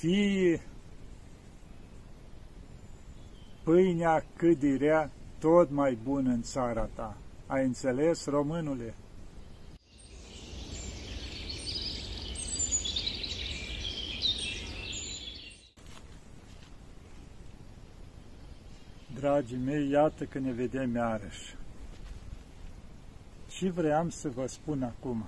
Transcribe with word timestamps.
fie 0.00 0.60
pâinea 3.62 4.24
cât 4.36 4.58
direa 4.58 5.10
tot 5.38 5.70
mai 5.70 5.98
bună 6.02 6.30
în 6.30 6.42
țara 6.42 6.88
ta. 6.94 7.16
Ai 7.46 7.64
înțeles, 7.64 8.26
românule? 8.26 8.94
Dragii 19.14 19.56
mei, 19.56 19.90
iată 19.90 20.24
că 20.24 20.38
ne 20.38 20.52
vedem 20.52 20.94
iarăși. 20.94 21.54
Ce 23.48 23.70
vreau 23.70 24.08
să 24.08 24.28
vă 24.28 24.46
spun 24.46 24.82
acum? 24.82 25.24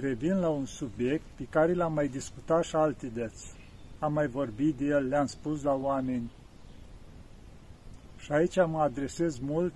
Revin 0.00 0.40
la 0.40 0.48
un 0.48 0.64
subiect 0.64 1.24
pe 1.36 1.46
care 1.50 1.74
l-am 1.74 1.92
mai 1.92 2.08
discutat 2.08 2.64
și 2.64 2.76
alte 2.76 3.06
dăți. 3.06 3.52
Am 3.98 4.12
mai 4.12 4.26
vorbit 4.26 4.76
de 4.76 4.84
el, 4.84 5.08
le-am 5.08 5.26
spus 5.26 5.62
la 5.62 5.74
oameni. 5.74 6.30
Și 8.16 8.32
aici 8.32 8.56
mă 8.56 8.80
adresez 8.80 9.38
mult 9.38 9.72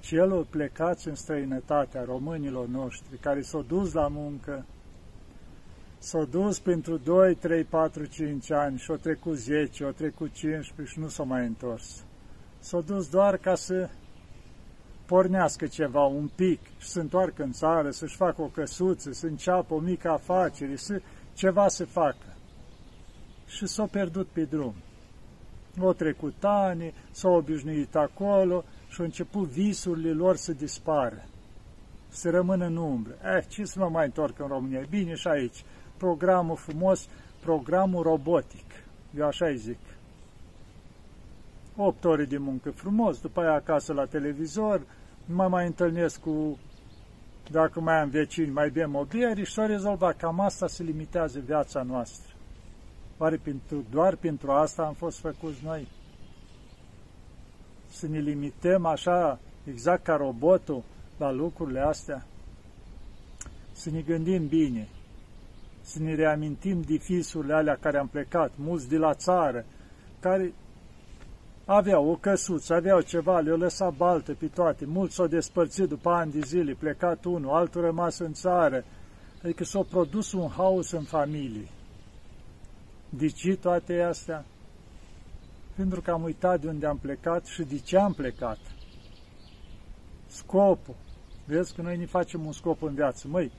celor 0.00 0.46
plecați 0.50 1.08
în 1.08 1.14
străinătatea 1.14 2.04
românilor 2.04 2.66
noștri, 2.66 3.18
care 3.18 3.40
s-au 3.40 3.62
dus 3.62 3.92
la 3.92 4.08
muncă, 4.08 4.64
s-au 5.98 6.24
dus 6.24 6.58
pentru 6.58 6.96
2, 6.96 7.34
3, 7.34 7.64
4, 7.64 8.04
5 8.04 8.50
ani 8.50 8.78
și 8.78 8.90
au 8.90 8.96
trecut 8.96 9.36
10, 9.36 9.84
au 9.84 9.90
trecut 9.90 10.32
15 10.32 10.94
și 10.94 11.00
nu 11.00 11.08
s-au 11.08 11.26
mai 11.26 11.46
întors. 11.46 12.04
S-au 12.58 12.80
dus 12.80 13.08
doar 13.08 13.36
ca 13.36 13.54
să 13.54 13.88
pornească 15.06 15.66
ceva, 15.66 16.04
un 16.04 16.30
pic, 16.34 16.60
și 16.78 16.88
să 16.88 17.00
întoarcă 17.00 17.42
în 17.42 17.52
țară, 17.52 17.90
să-și 17.90 18.16
facă 18.16 18.42
o 18.42 18.46
căsuță, 18.46 19.12
să 19.12 19.26
înceapă 19.26 19.74
o 19.74 19.78
mică 19.78 20.10
afacere, 20.10 20.76
să 20.76 21.00
ceva 21.34 21.68
să 21.68 21.84
facă. 21.84 22.34
Și 23.46 23.66
s-au 23.66 23.86
pierdut 23.86 24.26
pe 24.26 24.42
drum. 24.42 24.74
Au 25.80 25.92
trecut 25.92 26.34
ani, 26.40 26.94
s-au 27.10 27.34
obișnuit 27.34 27.94
acolo 27.94 28.64
și 28.88 29.00
au 29.00 29.04
început 29.04 29.48
visurile 29.48 30.12
lor 30.12 30.36
să 30.36 30.52
dispară, 30.52 31.24
să 32.08 32.30
rămână 32.30 32.64
în 32.64 32.76
umbră. 32.76 33.14
Eh, 33.36 33.44
ce 33.48 33.64
să 33.64 33.78
mă 33.78 33.88
mai 33.88 34.04
întorc 34.04 34.38
în 34.38 34.46
România? 34.46 34.84
Bine 34.90 35.14
și 35.14 35.28
aici. 35.28 35.64
Programul 35.96 36.56
frumos, 36.56 37.08
programul 37.40 38.02
robotic. 38.02 38.70
Eu 39.16 39.26
așa 39.26 39.46
îi 39.46 39.56
zic. 39.56 39.78
8 41.76 42.04
ore 42.04 42.24
de 42.24 42.38
muncă 42.38 42.70
frumos, 42.70 43.20
după 43.20 43.40
aia 43.40 43.52
acasă 43.52 43.92
la 43.92 44.04
televizor, 44.04 44.80
mă 45.26 45.48
mai 45.48 45.66
întâlnesc 45.66 46.20
cu, 46.20 46.58
dacă 47.50 47.80
mai 47.80 48.00
am 48.00 48.08
vecini, 48.08 48.50
mai 48.50 48.70
bem 48.70 48.94
o 48.94 49.04
bere 49.04 49.42
și 49.42 49.52
s-o 49.52 49.66
rezolvat. 49.66 50.16
Cam 50.16 50.40
asta 50.40 50.66
se 50.66 50.82
limitează 50.82 51.40
viața 51.40 51.82
noastră. 51.82 52.34
Oare 53.18 53.36
pentru, 53.36 53.84
doar 53.90 54.16
pentru 54.16 54.50
asta 54.50 54.82
am 54.82 54.94
fost 54.94 55.18
făcuți 55.18 55.64
noi? 55.64 55.88
Să 57.88 58.06
ne 58.08 58.18
limităm 58.18 58.86
așa, 58.86 59.38
exact 59.64 60.04
ca 60.04 60.16
robotul, 60.16 60.82
la 61.16 61.30
lucrurile 61.30 61.80
astea? 61.80 62.26
Să 63.72 63.90
ne 63.90 64.00
gândim 64.00 64.46
bine, 64.46 64.88
să 65.80 66.02
ne 66.02 66.14
reamintim 66.14 66.80
de 66.80 66.98
alea 67.52 67.76
care 67.80 67.98
am 67.98 68.08
plecat, 68.08 68.52
mulți 68.56 68.88
de 68.88 68.96
la 68.96 69.14
țară, 69.14 69.64
care 70.20 70.52
aveau 71.66 72.10
o 72.10 72.16
căsuță, 72.16 72.74
aveau 72.74 73.00
ceva, 73.00 73.38
le-au 73.38 73.56
lăsat 73.56 73.94
baltă 73.96 74.34
pe 74.34 74.46
toate, 74.46 74.84
mulți 74.84 75.14
s-au 75.14 75.26
despărțit 75.26 75.88
după 75.88 76.10
ani 76.10 76.32
de 76.32 76.40
zile, 76.40 76.72
plecat 76.72 77.24
unul, 77.24 77.54
altul 77.54 77.80
rămas 77.80 78.18
în 78.18 78.32
țară, 78.32 78.84
adică 79.42 79.64
s-a 79.64 79.82
produs 79.82 80.32
un 80.32 80.48
haos 80.48 80.90
în 80.90 81.02
familie. 81.02 81.68
De 83.08 83.28
ce 83.28 83.56
toate 83.56 84.02
astea? 84.02 84.44
Pentru 85.74 86.00
că 86.00 86.10
am 86.10 86.22
uitat 86.22 86.60
de 86.60 86.68
unde 86.68 86.86
am 86.86 86.98
plecat 86.98 87.46
și 87.46 87.62
de 87.62 87.78
ce 87.78 87.98
am 87.98 88.12
plecat. 88.12 88.58
Scopul. 90.26 90.94
Vezi 91.44 91.74
că 91.74 91.82
noi 91.82 91.96
ne 91.96 92.06
facem 92.06 92.46
un 92.46 92.52
scop 92.52 92.82
în 92.82 92.94
viață. 92.94 93.28
Măi, 93.28 93.52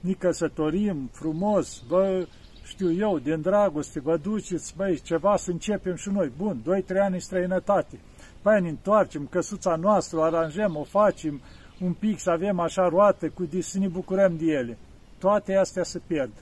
ne 0.00 0.12
căsătorim 0.12 1.08
frumos, 1.12 1.82
vă 1.86 2.26
știu 2.74 2.92
eu, 2.92 3.18
din 3.18 3.40
dragoste, 3.40 4.00
vă 4.00 4.16
duceți, 4.16 4.74
băi, 4.76 5.00
ceva 5.00 5.36
să 5.36 5.50
începem 5.50 5.94
și 5.94 6.08
noi. 6.08 6.32
Bun, 6.36 6.62
2-3 6.62 6.98
ani 7.00 7.14
în 7.14 7.20
străinătate. 7.20 7.98
Păi 8.42 8.60
ne 8.60 8.68
întoarcem, 8.68 9.26
căsuța 9.26 9.76
noastră, 9.76 10.18
o 10.18 10.22
aranjăm, 10.22 10.76
o 10.76 10.82
facem, 10.82 11.40
un 11.80 11.92
pic 11.92 12.18
să 12.18 12.30
avem 12.30 12.58
așa 12.58 12.88
roată, 12.88 13.28
cu 13.28 13.48
să 13.60 13.78
ne 13.78 13.88
bucurăm 13.88 14.36
de 14.36 14.44
ele. 14.44 14.78
Toate 15.18 15.56
astea 15.56 15.82
se 15.82 16.00
pierd. 16.06 16.32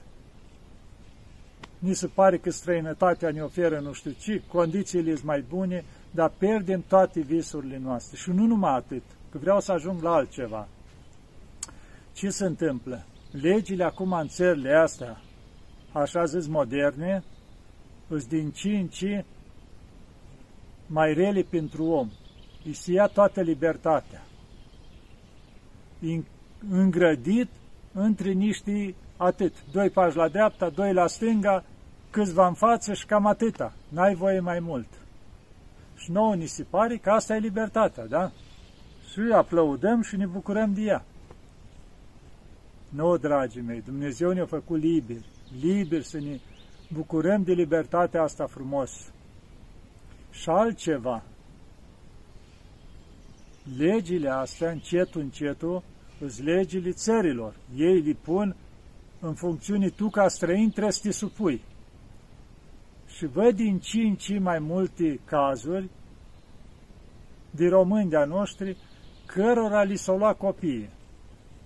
Ni 1.79 1.93
se 1.93 2.07
pare 2.07 2.37
că 2.37 2.49
străinătatea 2.49 3.31
ne 3.31 3.41
oferă 3.41 3.79
nu 3.79 3.93
știu 3.93 4.11
ce, 4.19 4.41
condițiile 4.47 5.11
sunt 5.11 5.25
mai 5.25 5.45
bune, 5.49 5.83
dar 6.11 6.31
pierdem 6.37 6.83
toate 6.87 7.19
visurile 7.19 7.79
noastre. 7.83 8.17
Și 8.17 8.29
nu 8.29 8.45
numai 8.45 8.75
atât, 8.75 9.03
că 9.31 9.37
vreau 9.37 9.59
să 9.59 9.71
ajung 9.71 10.01
la 10.01 10.13
altceva. 10.13 10.67
Ce 12.13 12.29
se 12.29 12.45
întâmplă? 12.45 13.05
Legile 13.31 13.83
acum 13.83 14.11
în 14.11 14.27
țările 14.27 14.73
astea, 14.73 15.21
așa 15.93 16.25
zis 16.25 16.47
moderne, 16.47 17.23
îți 18.07 18.27
din 18.27 18.51
ce 18.51 18.69
în 18.69 18.87
ce 18.87 19.25
mai 20.87 21.13
rele 21.13 21.41
pentru 21.41 21.85
om. 21.85 22.09
Îi 22.65 22.73
se 22.73 22.91
ia 22.91 23.07
toată 23.07 23.41
libertatea. 23.41 24.21
Îngrădit 26.69 27.49
între 27.93 28.31
niște 28.31 28.95
atât. 29.17 29.53
Doi 29.71 29.89
pași 29.89 30.15
la 30.15 30.27
dreapta, 30.27 30.69
doi 30.69 30.93
la 30.93 31.07
stânga, 31.07 31.63
câțiva 32.09 32.47
în 32.47 32.53
față 32.53 32.93
și 32.93 33.05
cam 33.05 33.25
atâta. 33.25 33.73
N-ai 33.89 34.15
voie 34.15 34.39
mai 34.39 34.59
mult. 34.59 34.87
Și 35.95 36.11
nouă 36.11 36.35
ni 36.35 36.45
se 36.45 36.63
pare 36.63 36.97
că 36.97 37.09
asta 37.09 37.35
e 37.35 37.39
libertatea, 37.39 38.05
da? 38.05 38.31
Și 39.11 39.19
aplaudăm 39.33 40.01
și 40.01 40.15
ne 40.15 40.25
bucurăm 40.25 40.73
de 40.73 40.81
ea. 40.81 41.05
Nu, 42.89 43.17
dragii 43.17 43.61
mei, 43.61 43.81
Dumnezeu 43.81 44.31
ne-a 44.31 44.45
făcut 44.45 44.79
liberi 44.79 45.25
liberi, 45.61 46.05
să 46.05 46.19
ne 46.19 46.39
bucurăm 46.93 47.43
de 47.43 47.53
libertatea 47.53 48.21
asta 48.21 48.45
frumos. 48.45 49.11
Și 50.31 50.49
altceva, 50.49 51.23
legile 53.77 54.29
astea, 54.29 54.71
încetul, 54.71 55.21
încetul, 55.21 55.83
îți 56.19 56.41
legile 56.41 56.91
țărilor. 56.91 57.55
Ei 57.75 58.01
le 58.01 58.13
pun 58.13 58.55
în 59.19 59.33
funcțiune 59.33 59.89
tu 59.89 60.09
ca 60.09 60.27
străin 60.27 60.69
trebuie 60.69 60.91
să 60.91 60.99
te 61.03 61.11
supui. 61.11 61.61
Și 63.07 63.25
văd 63.25 63.55
din 63.55 63.79
ce 63.79 64.01
în 64.01 64.15
ce 64.15 64.39
mai 64.39 64.59
multe 64.59 65.19
cazuri 65.25 65.89
de 67.51 67.67
români 67.67 68.09
de-a 68.09 68.25
noștri 68.25 68.77
cărora 69.25 69.83
li 69.83 69.95
s-au 69.95 70.17
luat 70.17 70.37
copiii 70.37 70.89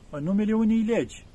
în 0.10 0.24
numele 0.24 0.54
unei 0.54 0.82
legi 0.82 1.26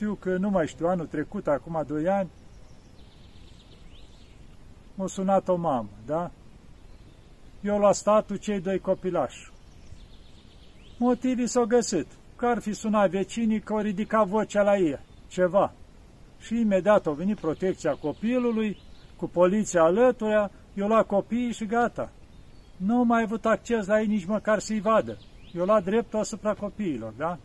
știu 0.00 0.14
că 0.14 0.36
nu 0.36 0.50
mai 0.50 0.66
știu, 0.66 0.86
anul 0.86 1.06
trecut, 1.06 1.46
acum 1.46 1.84
doi 1.86 2.08
ani, 2.08 2.30
m-a 4.94 5.06
sunat 5.06 5.48
o 5.48 5.56
mamă, 5.56 5.88
da? 6.06 6.30
Eu 7.60 7.78
la 7.78 7.92
statul 7.92 8.36
cei 8.36 8.60
doi 8.60 8.78
copilași. 8.78 9.50
Motivii 10.98 11.46
s-au 11.46 11.64
găsit. 11.64 12.06
Că 12.36 12.46
ar 12.46 12.58
fi 12.58 12.72
sunat 12.72 13.10
vecinii 13.10 13.60
că 13.60 13.72
au 13.72 13.78
ridicat 13.78 14.26
vocea 14.26 14.62
la 14.62 14.76
ei, 14.76 14.98
ceva. 15.28 15.72
Și 16.38 16.60
imediat 16.60 17.06
a 17.06 17.10
venit 17.10 17.40
protecția 17.40 17.94
copilului, 17.94 18.76
cu 19.16 19.28
poliția 19.28 19.82
alături, 19.82 20.50
eu 20.74 20.88
la 20.88 21.02
copiii 21.02 21.52
și 21.52 21.66
gata. 21.66 22.12
Nu 22.76 23.04
mai 23.04 23.22
avut 23.22 23.44
acces 23.44 23.86
la 23.86 24.00
ei 24.00 24.06
nici 24.06 24.26
măcar 24.26 24.58
să-i 24.58 24.80
vadă. 24.80 25.18
Eu 25.54 25.64
la 25.64 25.80
dreptul 25.80 26.18
asupra 26.18 26.54
copiilor, 26.54 27.12
da? 27.16 27.38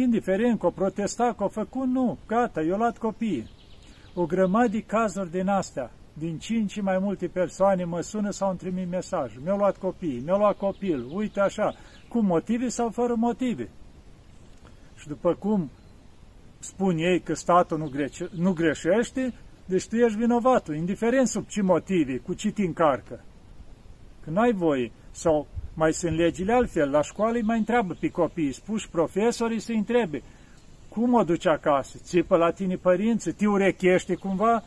Indiferent 0.00 0.58
că 0.58 0.66
o 0.66 0.70
protesta, 0.70 1.34
că 1.36 1.44
o 1.44 1.48
făcut, 1.48 1.86
nu, 1.86 2.18
gata, 2.26 2.62
eu 2.62 2.76
luat 2.76 2.98
copii. 2.98 3.50
O 4.14 4.26
grămadă 4.26 4.68
de 4.68 4.80
cazuri 4.80 5.30
din 5.30 5.48
astea, 5.48 5.90
din 6.12 6.38
cinci 6.38 6.80
mai 6.80 6.98
multe 6.98 7.28
persoane 7.28 7.84
mă 7.84 8.00
sună 8.00 8.30
sau 8.30 8.48
îmi 8.48 8.58
trimit 8.58 8.88
mesaj. 8.88 9.32
Mi-au 9.42 9.56
luat 9.56 9.76
copii, 9.76 10.22
mi-au 10.24 10.38
luat 10.38 10.56
copil, 10.56 11.06
uite 11.12 11.40
așa, 11.40 11.74
cu 12.08 12.20
motive 12.20 12.68
sau 12.68 12.90
fără 12.90 13.14
motive. 13.14 13.68
Și 14.96 15.08
după 15.08 15.34
cum 15.34 15.70
spun 16.58 16.96
ei 16.96 17.20
că 17.20 17.34
statul 17.34 17.78
nu, 17.78 17.88
grece, 17.88 18.30
nu 18.34 18.52
greșește, 18.52 19.34
deci 19.64 19.86
tu 19.86 19.96
ești 19.96 20.18
vinovatul, 20.18 20.74
indiferent 20.74 21.26
sub 21.26 21.46
ce 21.46 21.62
motive, 21.62 22.16
cu 22.16 22.34
ce 22.34 22.50
te 22.50 22.62
încarcă. 22.62 23.24
Că 24.24 24.30
n-ai 24.30 24.52
voie, 24.52 24.92
sau 25.10 25.46
mai 25.74 25.92
sunt 25.92 26.16
legile 26.16 26.52
altfel. 26.52 26.90
La 26.90 27.02
școală 27.02 27.36
îi 27.36 27.42
mai 27.42 27.58
întreabă 27.58 27.96
pe 28.00 28.10
copii, 28.10 28.52
spuși 28.52 28.88
profesorii 28.88 29.60
să 29.60 29.72
întrebe, 29.72 30.22
cum 30.88 31.14
o 31.14 31.22
duci 31.22 31.46
acasă? 31.46 31.98
Țipă 32.02 32.36
la 32.36 32.50
tine 32.50 32.76
părinții? 32.76 33.32
Te 33.32 33.46
urechește 33.46 34.14
cumva? 34.14 34.64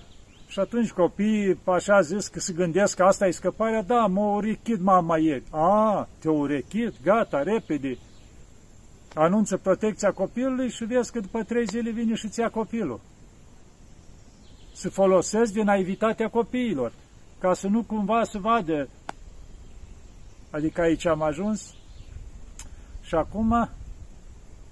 Și 0.47 0.59
atunci 0.59 0.91
copiii, 0.91 1.59
așa 1.63 2.01
zis, 2.01 2.27
că 2.27 2.39
se 2.39 2.53
gândesc 2.53 2.95
că 2.95 3.03
asta 3.03 3.27
e 3.27 3.31
scăparea, 3.31 3.83
da, 3.83 4.05
mă 4.05 4.21
urechit 4.21 4.81
mama 4.81 5.17
ieri. 5.17 5.43
A, 5.49 6.07
te 6.19 6.29
urechit, 6.29 6.93
gata, 7.03 7.43
repede. 7.43 7.97
anunță 9.13 9.57
protecția 9.57 10.11
copilului 10.11 10.69
și 10.69 10.85
vezi 10.85 11.11
că 11.11 11.19
după 11.19 11.43
trei 11.43 11.65
zile 11.65 11.89
vine 11.89 12.15
și 12.15 12.29
ți 12.29 12.39
ia 12.39 12.49
copilul. 12.49 12.99
Să 14.73 14.89
folosesc 14.89 15.53
din 15.53 15.63
naivitatea 15.63 16.29
copiilor, 16.29 16.91
ca 17.39 17.53
să 17.53 17.67
nu 17.67 17.83
cumva 17.83 18.23
să 18.23 18.37
vadă. 18.37 18.87
Adică 20.55 20.81
aici 20.81 21.05
am 21.05 21.21
ajuns 21.21 21.73
și 23.01 23.15
acum, 23.15 23.69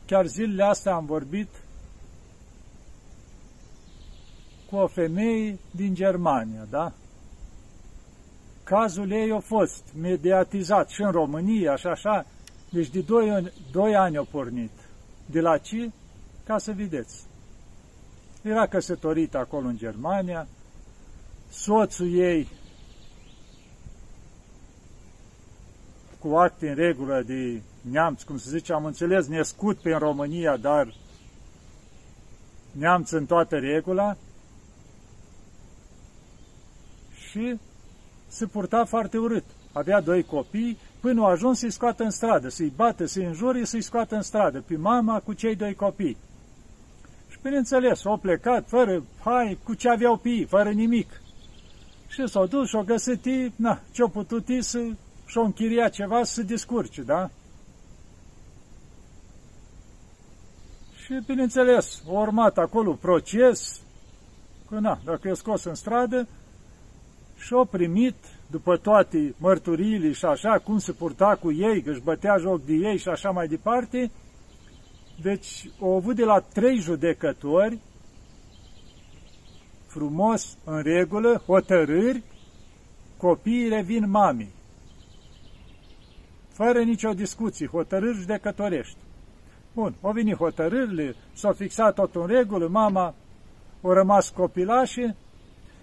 chiar 0.06 0.26
zilele 0.26 0.64
astea 0.64 0.94
am 0.94 1.06
vorbit 1.06 1.50
cu 4.70 4.76
o 4.76 4.88
femeie 4.88 5.60
din 5.72 5.94
Germania, 5.94 6.68
da? 6.70 6.92
Cazul 8.64 9.12
ei 9.12 9.32
a 9.32 9.40
fost 9.40 9.84
mediatizat 10.00 10.90
și 10.90 11.02
în 11.02 11.12
România 11.12 11.76
și 11.76 11.88
așa, 11.88 12.26
deci 12.70 12.90
de 12.90 13.02
doi 13.02 13.30
ani, 13.32 13.52
doi 13.72 13.96
ani 13.96 14.18
au 14.18 14.28
pornit. 14.32 14.72
De 15.26 15.42
la 15.42 15.58
ce? 15.58 15.92
Ca 16.44 16.58
să 16.58 16.72
vedeți. 16.72 17.26
Era 18.42 18.68
căsătorită 18.68 19.38
acolo 19.38 19.68
în 19.68 19.78
Germania, 19.78 20.48
soțul 21.50 22.14
ei 22.14 22.48
cu 26.24 26.36
acte 26.36 26.70
în 26.70 26.76
regulă 26.76 27.22
de 27.26 27.62
neamț, 27.82 28.24
cum 28.24 28.38
se 28.38 28.50
zice, 28.50 28.74
am 28.74 28.86
înțeles, 28.86 29.28
născut 29.28 29.78
pe 29.78 29.92
în 29.92 30.00
România, 30.00 30.58
dar 30.58 30.94
neamț 32.72 33.10
în 33.10 33.26
toată 33.26 33.58
regula 33.58 34.18
și 37.16 37.60
se 38.28 38.46
purta 38.46 38.86
foarte 38.86 39.18
urât. 39.18 39.44
Avea 39.72 40.02
doi 40.02 40.24
copii, 40.24 40.78
până 41.00 41.22
a 41.22 41.30
ajuns 41.30 41.60
să-i 41.60 41.72
scoată 41.72 42.04
în 42.04 42.12
stradă, 42.12 42.50
să-i 42.50 42.74
bată, 42.76 43.06
să-i 43.06 43.26
înjure, 43.26 43.64
să-i 43.64 43.82
scoată 43.82 44.16
în 44.16 44.22
stradă, 44.22 44.62
pe 44.62 44.76
mama 44.76 45.20
cu 45.20 45.34
cei 45.34 45.56
doi 45.56 45.76
copii. 45.76 46.18
Și 47.30 47.38
bineînțeles, 47.42 48.06
au 48.06 48.18
plecat 48.18 48.68
fără, 48.68 49.04
hai, 49.24 49.58
cu 49.64 49.74
ce 49.74 49.90
aveau 49.90 50.18
pii, 50.18 50.46
fără 50.46 50.70
nimic. 50.70 51.22
Și 52.08 52.28
s-au 52.28 52.46
dus 52.46 52.68
și 52.68 52.76
au 52.76 52.84
găsit 52.84 53.26
ei, 53.26 53.54
na, 53.56 53.82
ce-au 53.92 54.08
putut 54.08 54.48
ei 54.48 54.62
să 54.62 54.80
și-au 55.34 55.46
închiriat 55.46 55.92
ceva 55.92 56.24
să 56.24 56.34
se 56.34 56.42
descurce, 56.42 57.02
da? 57.02 57.30
Și, 61.04 61.20
bineînțeles, 61.26 62.04
a 62.08 62.12
urmat 62.12 62.58
acolo 62.58 62.94
proces, 62.94 63.82
că, 64.70 64.80
na, 64.80 65.00
dacă 65.06 65.28
e 65.28 65.34
scos 65.34 65.64
în 65.64 65.76
stradă, 65.76 66.28
și-au 67.38 67.66
primit 67.66 68.16
după 68.48 68.78
toate 68.78 69.36
mărturiile 69.38 70.12
și 70.12 70.26
așa, 70.26 70.60
cum 70.60 70.80
se 70.80 70.92
purta 70.92 71.38
cu 71.42 71.52
ei, 71.52 71.82
că 71.82 71.92
își 71.92 72.02
bătea 72.02 72.38
joc 72.38 72.66
de 72.66 72.74
ei 72.74 72.98
și 72.98 73.08
așa 73.08 73.30
mai 73.30 73.48
departe, 73.48 74.12
deci 75.22 75.70
au 75.82 75.96
avut 75.96 76.16
de 76.16 76.24
la 76.24 76.40
trei 76.40 76.78
judecători, 76.80 77.80
frumos, 79.88 80.58
în 80.64 80.82
regulă, 80.82 81.44
hotărâri, 81.46 82.24
copiii 83.18 83.70
revin 83.70 84.10
mamei. 84.10 84.62
Fără 86.54 86.82
nicio 86.82 87.14
discuție, 87.14 87.68
hotărâri 87.68 88.18
judecătorești. 88.18 88.98
Bun, 89.74 89.96
au 90.02 90.12
venit 90.12 90.36
hotărârile, 90.36 91.16
s-au 91.34 91.54
fixat 91.54 91.94
tot 91.94 92.16
în 92.16 92.28
regulă, 92.28 92.68
mama 92.68 93.16
a 93.82 93.94
rămas 93.94 94.30
copilașă, 94.30 95.16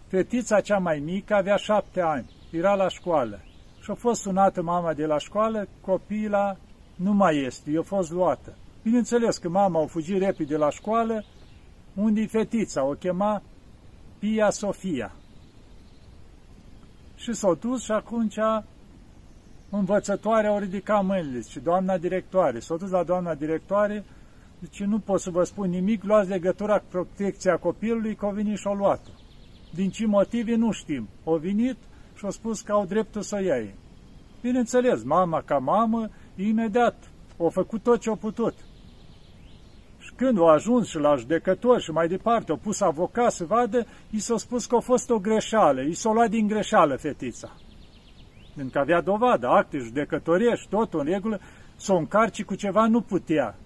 fetița 0.07 0.61
cea 0.61 0.79
mai 0.79 0.99
mică 0.99 1.35
avea 1.35 1.57
șapte 1.57 2.01
ani 2.01 2.31
era 2.51 2.75
la 2.75 2.89
școală. 2.89 3.41
Și 3.81 3.91
a 3.91 3.95
fost 3.95 4.21
sunată 4.21 4.63
mama 4.63 4.95
de 4.95 5.07
la 5.07 5.19
școală, 5.19 5.69
copila 5.81 6.57
nu 6.95 7.13
mai 7.13 7.37
este, 7.37 7.71
i-a 7.71 7.83
fost 7.83 8.11
luată. 8.11 8.57
Bineînțeles 8.83 9.39
că 9.39 9.49
mama 9.49 9.83
a 9.83 9.87
fugit 9.87 10.19
repede 10.19 10.57
la 10.57 10.71
școală, 10.71 11.25
unde 11.95 12.27
fetița, 12.27 12.85
o 12.85 12.93
chema 12.93 13.43
Pia 14.19 14.51
Sofia. 14.51 15.13
Și 17.17 17.33
s-a 17.33 17.57
dus 17.61 17.83
și 17.83 17.93
atunci 17.93 18.39
învățătoarea 19.71 20.51
au 20.51 20.59
ridicat 20.59 21.05
mâinile 21.05 21.41
și 21.49 21.61
doamna 21.61 21.99
directoare. 21.99 22.59
S-a 22.59 22.77
dus 22.77 22.91
la 22.91 23.03
doamna 23.03 23.35
directoare, 23.35 24.05
zice, 24.61 24.85
nu 24.85 24.99
pot 24.99 25.21
să 25.21 25.31
vă 25.31 25.45
spun 25.45 25.71
nimic, 25.71 26.03
luați 26.03 26.29
legătura 26.29 26.79
cu 26.79 26.85
protecția 26.89 27.57
copilului, 27.57 28.15
că 28.15 28.25
au 28.25 28.33
venit 28.33 28.59
și-au 28.59 28.75
luat 28.75 29.07
-o. 29.07 29.11
Din 29.75 29.91
ce 29.91 30.07
motive 30.07 30.55
nu 30.55 30.71
știm. 30.71 31.09
Au 31.25 31.37
venit, 31.37 31.77
și 32.15 32.25
au 32.25 32.31
spus 32.31 32.61
că 32.61 32.73
au 32.73 32.85
dreptul 32.85 33.23
să 33.23 33.37
o 33.37 33.43
iei. 33.43 33.75
Bineînțeles, 34.41 35.03
mama 35.03 35.43
ca 35.43 35.59
mamă, 35.59 36.09
imediat, 36.37 37.11
au 37.39 37.49
făcut 37.49 37.83
tot 37.83 38.01
ce 38.01 38.09
au 38.09 38.17
putut. 38.17 38.55
Și 39.99 40.13
când 40.17 40.39
au 40.39 40.47
ajuns 40.47 40.89
și 40.89 40.99
la 40.99 41.17
judecător 41.17 41.81
și 41.81 41.91
mai 41.91 42.09
departe, 42.09 42.51
au 42.51 42.57
pus 42.57 42.81
avocat 42.81 43.33
să 43.33 43.45
vadă, 43.45 43.87
i 44.11 44.19
s-a 44.19 44.37
spus 44.37 44.67
că 44.67 44.77
a 44.77 44.81
fost 44.81 45.11
o 45.11 45.19
greșeală, 45.19 45.81
i 45.81 45.95
s-a 45.95 46.13
luat 46.13 46.31
din 46.31 46.47
greșeală 46.47 46.97
fetița. 46.97 47.57
Pentru 48.55 48.73
că 48.73 48.79
avea 48.79 49.01
dovadă, 49.01 49.49
acte 49.49 49.79
judecătoriești, 49.79 50.69
totul 50.69 50.99
în 50.99 51.07
regulă, 51.07 51.41
să 51.77 51.93
o 51.93 51.97
încarci 51.97 52.45
cu 52.45 52.55
ceva 52.55 52.87
nu 52.87 53.01
putea. 53.01 53.59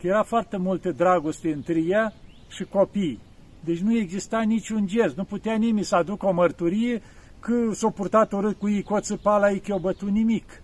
Că 0.00 0.06
era 0.06 0.22
foarte 0.22 0.56
multe 0.56 0.92
dragoste 0.92 1.52
între 1.52 1.80
ea 1.80 2.12
și 2.48 2.64
copii. 2.64 3.20
Deci 3.64 3.78
nu 3.78 3.96
exista 3.96 4.40
niciun 4.40 4.86
gest, 4.86 5.16
nu 5.16 5.24
putea 5.24 5.54
nimeni 5.54 5.84
să 5.84 5.96
aducă 5.96 6.26
o 6.26 6.32
mărturie 6.32 7.02
că 7.40 7.72
s-a 7.72 7.90
purtat 7.90 8.32
urât 8.32 8.58
cu 8.58 8.68
ei, 8.68 8.82
coță 8.82 9.16
pala 9.16 9.50
ei, 9.50 9.60
că 9.60 9.72
i-a 9.72 9.78
bătut 9.78 10.08
nimic. 10.08 10.62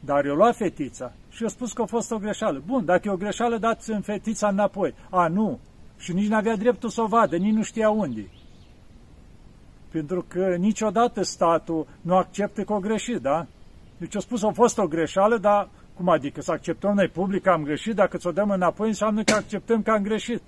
Dar 0.00 0.24
eu 0.24 0.34
luat 0.34 0.56
fetița 0.56 1.12
și 1.30 1.42
i-a 1.42 1.48
spus 1.48 1.72
că 1.72 1.82
a 1.82 1.86
fost 1.86 2.10
o 2.10 2.18
greșeală. 2.18 2.62
Bun, 2.66 2.84
dacă 2.84 3.08
e 3.08 3.10
o 3.10 3.16
greșeală, 3.16 3.58
dați 3.58 3.90
în 3.90 4.00
fetița 4.00 4.48
înapoi. 4.48 4.94
A, 5.10 5.28
nu. 5.28 5.58
Și 5.98 6.12
nici 6.12 6.28
n-avea 6.28 6.56
dreptul 6.56 6.88
să 6.88 7.00
o 7.02 7.06
vadă, 7.06 7.36
nici 7.36 7.54
nu 7.54 7.62
știa 7.62 7.90
unde. 7.90 8.28
Pentru 9.94 10.24
că 10.28 10.56
niciodată 10.58 11.22
statul 11.22 11.86
nu 12.00 12.16
acceptă 12.16 12.62
că 12.64 12.72
o 12.72 12.78
greșit, 12.78 13.16
da? 13.16 13.46
Deci 13.96 14.16
a 14.16 14.18
spus 14.18 14.40
că 14.40 14.46
a 14.46 14.50
fost 14.50 14.78
o 14.78 14.86
greșeală, 14.86 15.38
dar 15.38 15.68
cum 15.96 16.08
adică 16.08 16.40
să 16.40 16.52
acceptăm 16.52 16.94
noi 16.94 17.08
public 17.08 17.42
că 17.42 17.50
am 17.50 17.62
greșit, 17.62 17.94
dacă 17.94 18.16
ți-o 18.16 18.32
dăm 18.32 18.50
înapoi 18.50 18.88
înseamnă 18.88 19.22
că 19.24 19.34
acceptăm 19.34 19.82
că 19.82 19.90
am 19.90 20.02
greșit. 20.02 20.42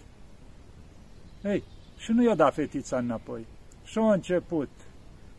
Ei, 1.45 1.63
și 1.97 2.13
nu 2.13 2.25
i-a 2.25 2.35
dat 2.35 2.55
fetița 2.55 2.97
înapoi. 2.97 3.47
Și 3.85 3.99
a 3.99 4.13
început 4.13 4.69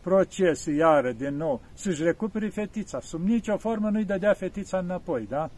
procesul 0.01 0.73
iară 0.73 1.11
din 1.11 1.35
nou 1.35 1.61
să-și 1.73 2.03
recupere 2.03 2.47
fetița. 2.49 2.99
Sub 2.99 3.21
nicio 3.21 3.57
formă 3.57 3.89
nu-i 3.89 4.05
dădea 4.05 4.33
fetița 4.33 4.77
înapoi, 4.77 5.25
da? 5.29 5.49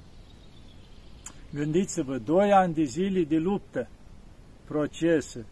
Gândiți-vă, 1.54 2.18
doi 2.18 2.52
ani 2.52 2.74
de 2.74 2.84
zile 2.84 3.24
de 3.24 3.38
luptă, 3.38 3.88
procese, 4.68 5.46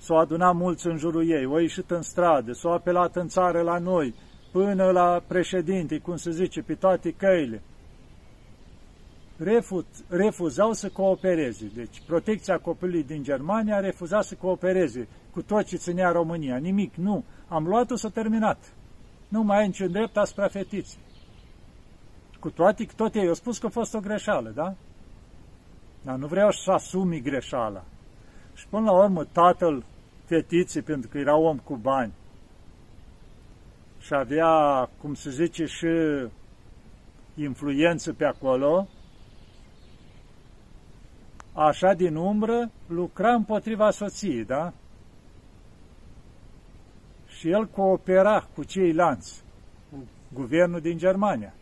s-au 0.00 0.18
adunat 0.18 0.54
mulți 0.54 0.86
în 0.86 0.96
jurul 0.96 1.30
ei, 1.30 1.44
au 1.44 1.58
ieșit 1.58 1.90
în 1.90 2.02
stradă, 2.02 2.52
s-au 2.52 2.72
apelat 2.72 3.16
în 3.16 3.28
țară 3.28 3.60
la 3.60 3.78
noi, 3.78 4.14
până 4.52 4.90
la 4.90 5.22
președinte, 5.26 5.98
cum 5.98 6.16
se 6.16 6.30
zice, 6.30 6.62
pe 6.62 6.74
toate 6.74 7.10
căile 7.10 7.62
refuz, 9.42 9.84
refuzau 10.08 10.72
să 10.72 10.88
coopereze. 10.88 11.70
Deci 11.74 12.02
protecția 12.06 12.58
copilului 12.58 13.04
din 13.04 13.22
Germania 13.22 13.76
a 13.76 13.80
refuzat 13.80 14.24
să 14.24 14.34
coopereze 14.34 15.08
cu 15.32 15.42
tot 15.42 15.64
ce 15.64 15.76
ținea 15.76 16.10
România. 16.10 16.56
Nimic, 16.56 16.94
nu. 16.94 17.24
Am 17.48 17.66
luat-o, 17.66 17.96
s-a 17.96 18.08
terminat. 18.08 18.72
Nu 19.28 19.42
mai 19.42 19.58
ai 19.58 19.66
niciun 19.66 19.92
drept 19.92 20.16
asupra 20.16 20.48
fetiții. 20.48 20.98
Cu 22.40 22.50
toate 22.50 22.84
că 22.84 22.92
tot 22.96 23.14
ei 23.14 23.28
au 23.28 23.34
spus 23.34 23.58
că 23.58 23.66
a 23.66 23.70
fost 23.70 23.94
o 23.94 24.00
greșeală, 24.00 24.50
da? 24.50 24.74
Dar 26.02 26.16
nu 26.16 26.26
vreau 26.26 26.50
să 26.50 26.70
asumi 26.70 27.20
greșeala. 27.20 27.84
Și 28.60 28.66
până 28.66 28.90
la 28.90 29.02
urmă 29.02 29.24
tatăl 29.24 29.84
fetiții, 30.24 30.82
pentru 30.82 31.08
că 31.08 31.18
era 31.18 31.36
om 31.36 31.58
cu 31.58 31.76
bani, 31.76 32.12
și 34.00 34.14
avea, 34.14 34.88
cum 35.00 35.14
se 35.14 35.30
zice, 35.30 35.64
și 35.64 35.86
influență 37.34 38.12
pe 38.12 38.24
acolo, 38.24 38.88
așa 41.52 41.92
din 41.94 42.14
umbră, 42.14 42.70
lucra 42.86 43.34
împotriva 43.34 43.90
soției, 43.90 44.44
da? 44.44 44.72
Și 47.26 47.50
el 47.50 47.66
coopera 47.66 48.48
cu 48.54 48.64
ceilalți, 48.64 49.42
cu 49.90 49.96
guvernul 50.34 50.80
din 50.80 50.98
Germania. 50.98 51.54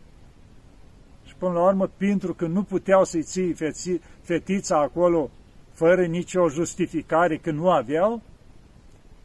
Și 1.25 1.35
până 1.35 1.53
la 1.53 1.63
urmă, 1.63 1.87
pentru 1.97 2.33
că 2.33 2.47
nu 2.47 2.63
puteau 2.63 3.03
să-i 3.03 3.23
ții 3.23 4.01
fetița 4.21 4.77
acolo 4.77 5.29
fără 5.79 6.05
nicio 6.05 6.49
justificare, 6.49 7.37
că 7.37 7.51
nu 7.51 7.69
aveau, 7.69 8.21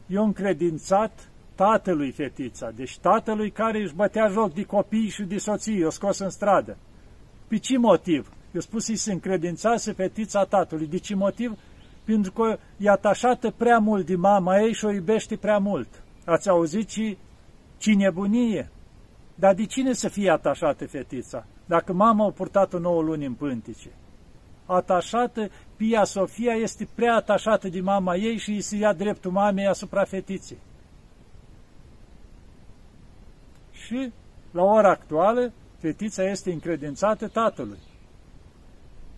i-au 0.07 0.25
încredințat 0.25 1.29
tatălui 1.55 2.11
fetița, 2.11 2.71
deci 2.75 2.97
tatălui 2.97 3.51
care 3.51 3.81
își 3.81 3.95
bătea 3.95 4.27
joc 4.27 4.53
de 4.53 4.63
copii 4.63 5.09
și 5.09 5.23
de 5.23 5.37
soții, 5.37 5.79
i-a 5.79 5.89
scos 5.89 6.19
în 6.19 6.29
stradă. 6.29 6.77
Pe 7.47 7.57
ce 7.57 7.77
motiv? 7.77 8.31
Eu 8.53 8.61
spus, 8.61 8.87
îi 8.87 8.95
se 8.95 9.11
încredințase 9.11 9.91
fetița 9.91 10.43
tatălui. 10.43 10.87
De 10.87 10.97
ce 10.97 11.15
motiv? 11.15 11.57
Pentru 12.03 12.31
că 12.31 12.57
e 12.77 12.89
atașată 12.89 13.51
prea 13.51 13.77
mult 13.77 14.05
de 14.05 14.15
mama 14.15 14.59
ei 14.59 14.73
și 14.73 14.85
o 14.85 14.91
iubește 14.91 15.35
prea 15.35 15.57
mult. 15.57 16.03
Ați 16.25 16.49
auzit 16.49 16.89
și 16.89 17.17
ce 17.77 17.93
nebunie? 17.93 18.69
Dar 19.35 19.53
de 19.53 19.65
cine 19.65 19.93
să 19.93 20.09
fie 20.09 20.29
atașată 20.29 20.87
fetița? 20.87 21.45
Dacă 21.65 21.93
mama 21.93 22.25
a 22.25 22.31
purtat-o 22.31 22.79
9 22.79 23.01
luni 23.01 23.25
în 23.25 23.33
pântice, 23.33 23.89
atașată, 24.65 25.49
Pia 25.75 26.03
Sofia 26.03 26.53
este 26.53 26.87
prea 26.95 27.15
atașată 27.15 27.67
de 27.67 27.81
mama 27.81 28.15
ei 28.15 28.37
și 28.37 28.49
îi 28.49 28.61
se 28.61 28.75
ia 28.75 28.93
dreptul 28.93 29.31
mamei 29.31 29.67
asupra 29.67 30.03
fetiței. 30.03 30.57
Și, 33.71 34.11
la 34.51 34.63
ora 34.63 34.89
actuală, 34.89 35.53
fetița 35.77 36.23
este 36.23 36.51
încredințată 36.51 37.27
tatălui, 37.27 37.79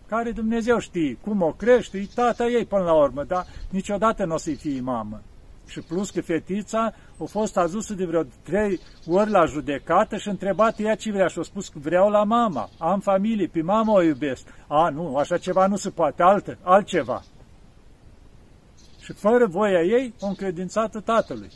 care 0.08 0.32
Dumnezeu 0.32 0.80
știe 0.80 1.18
cum 1.22 1.42
o 1.42 1.52
crește, 1.52 1.98
e 1.98 2.08
tata 2.16 2.46
ei 2.46 2.66
până 2.66 2.84
la 2.84 2.94
urmă, 2.94 3.24
dar 3.24 3.46
niciodată 3.70 4.26
nu 4.26 4.34
o 4.34 4.38
să-i 4.38 4.56
fie 4.56 4.82
mamă. 4.82 5.22
Și 5.68 5.82
plus 5.82 6.10
că 6.10 6.22
fetița 6.22 6.94
a 7.20 7.24
fost 7.24 7.58
adusă 7.58 7.94
de 7.94 8.06
vreo 8.06 8.24
trei 8.44 8.80
ori 9.08 9.30
la 9.30 9.46
judecată 9.46 10.18
și 10.18 10.30
întrebat 10.30 10.80
ea 10.80 10.96
ce 10.96 11.12
vrea 11.12 11.28
și 11.28 11.40
a 11.40 11.42
spus 11.42 11.68
că 11.68 11.80
vreau 11.80 12.10
la 12.10 12.24
mama, 12.24 12.70
am 12.78 13.00
familie, 13.00 13.48
pe 13.48 13.62
mama 13.62 13.94
o 13.94 14.02
iubesc. 14.02 14.48
A, 14.68 14.90
nu, 14.90 15.16
așa 15.16 15.38
ceva 15.38 15.68
nu 15.68 15.76
se 15.76 15.90
poate, 15.90 16.24
altă, 16.24 16.58
altceva. 16.62 17.24
Și 19.00 19.14
fără 19.14 19.46
voia 19.46 19.82
ei, 19.82 20.14
o 20.20 20.28
încredințată 20.28 21.00
tatălui. 21.00 21.52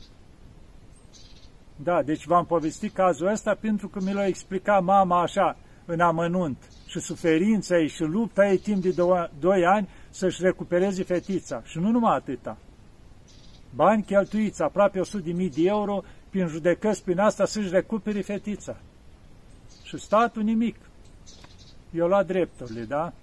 Da, 1.75 2.01
deci 2.01 2.25
v-am 2.25 2.45
povestit 2.45 2.93
cazul 2.93 3.27
ăsta 3.27 3.57
pentru 3.59 3.87
că 3.87 3.99
mi 4.03 4.13
l-a 4.13 4.25
explicat 4.25 4.83
mama 4.83 5.21
așa, 5.21 5.57
în 5.85 5.99
amănunt, 5.99 6.57
și 6.87 6.99
suferința 6.99 7.77
ei 7.77 7.87
și 7.87 8.03
lupta 8.03 8.47
ei 8.47 8.57
timp 8.57 8.83
de 8.83 8.93
doi 9.39 9.65
ani 9.65 9.89
să-și 10.09 10.41
recupereze 10.41 11.03
fetița. 11.03 11.61
Și 11.65 11.77
nu 11.77 11.89
numai 11.89 12.15
atâta 12.15 12.57
bani 13.75 14.03
cheltuiți, 14.03 14.61
aproape 14.61 14.99
100.000 14.99 15.33
de 15.35 15.51
euro, 15.55 16.03
prin 16.29 16.47
judecăți 16.47 17.03
prin 17.03 17.19
asta 17.19 17.45
să-și 17.45 17.69
recupere 17.69 18.21
fetița. 18.21 18.77
Și 19.83 19.97
statul 19.97 20.43
nimic. 20.43 20.75
Eu 21.93 22.07
la 22.07 22.23
drepturile, 22.23 22.81
da? 22.81 23.13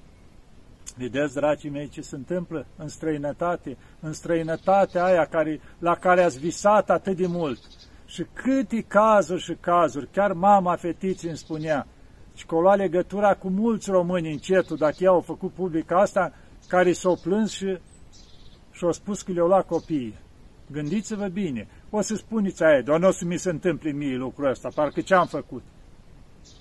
Vedeți, 0.97 1.35
dragii 1.35 1.71
mei, 1.71 1.89
ce 1.89 2.01
se 2.01 2.17
întâmplă 2.17 2.67
în 2.77 2.89
străinătate, 2.89 3.77
în 4.01 4.13
străinătatea 4.13 5.05
aia 5.05 5.25
care, 5.25 5.61
la 5.79 5.95
care 5.95 6.23
ați 6.23 6.39
visat 6.39 6.91
atât 6.91 7.17
de 7.17 7.27
mult. 7.27 7.59
Și 8.07 8.27
câte 8.33 8.85
cazuri 8.89 9.43
și 9.43 9.55
cazuri, 9.61 10.09
chiar 10.13 10.33
mama 10.33 10.77
fetiții 10.77 11.29
îmi 11.29 11.37
spunea, 11.37 11.87
și 12.35 12.47
că 12.47 12.55
o 12.55 12.61
lua 12.61 12.75
legătura 12.75 13.35
cu 13.35 13.49
mulți 13.49 13.91
români 13.91 14.33
încetul, 14.33 14.77
dacă 14.77 14.97
ea 14.99 15.11
au 15.11 15.21
făcut 15.21 15.53
public 15.53 15.91
asta, 15.91 16.33
care 16.69 16.93
s-au 16.93 17.17
plâns 17.23 17.53
și 17.53 17.79
și-au 18.71 18.93
spus 18.93 19.23
că 19.23 19.33
le-au 19.33 19.47
luat 19.47 19.67
copiii. 19.67 20.19
Gândiți-vă 20.73 21.27
bine. 21.27 21.69
O 21.91 22.01
să 22.01 22.15
spuneți 22.15 22.63
aia, 22.63 22.83
doar 22.83 23.01
nu 23.01 23.09
o 23.09 23.11
să 23.11 23.25
mi 23.25 23.37
se 23.37 23.51
întâmple 23.51 23.91
mie 23.91 24.17
lucrul 24.17 24.49
ăsta, 24.49 24.69
parcă 24.75 25.01
ce-am 25.01 25.27
făcut. 25.27 25.63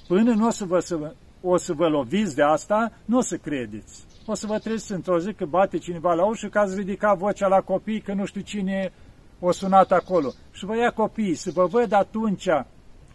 Până 0.08 0.34
nu 0.34 0.48
o 0.48 0.50
să, 0.50 0.66
vă, 0.66 0.80
să, 0.80 1.14
o 1.42 1.58
să 1.58 1.74
vă 1.74 1.88
loviți 1.88 2.36
de 2.36 2.42
asta, 2.42 2.92
nu 3.06 3.18
o 3.18 3.22
să 3.22 3.38
credeți. 3.38 4.06
O 4.26 4.34
să 4.34 4.48
vă 4.48 4.60
treziți 4.60 4.92
într-o 4.92 5.20
zi 5.20 5.34
că 5.34 5.46
bate 5.46 5.78
cineva 5.78 6.14
la 6.14 6.26
ușă, 6.26 6.48
că 6.48 6.60
ați 6.60 6.76
ridicat 6.76 7.18
vocea 7.18 7.48
la 7.48 7.62
copii, 7.62 8.02
că 8.02 8.14
nu 8.14 8.26
știu 8.26 8.42
cine 8.42 8.92
o 9.40 9.52
sunat 9.52 9.92
acolo. 9.92 10.34
Și 10.52 10.66
vă 10.66 10.78
ia 10.78 10.92
copiii, 10.92 11.36
să 11.36 11.52
vă 11.52 11.66
văd 11.66 11.92
atunci 11.92 12.48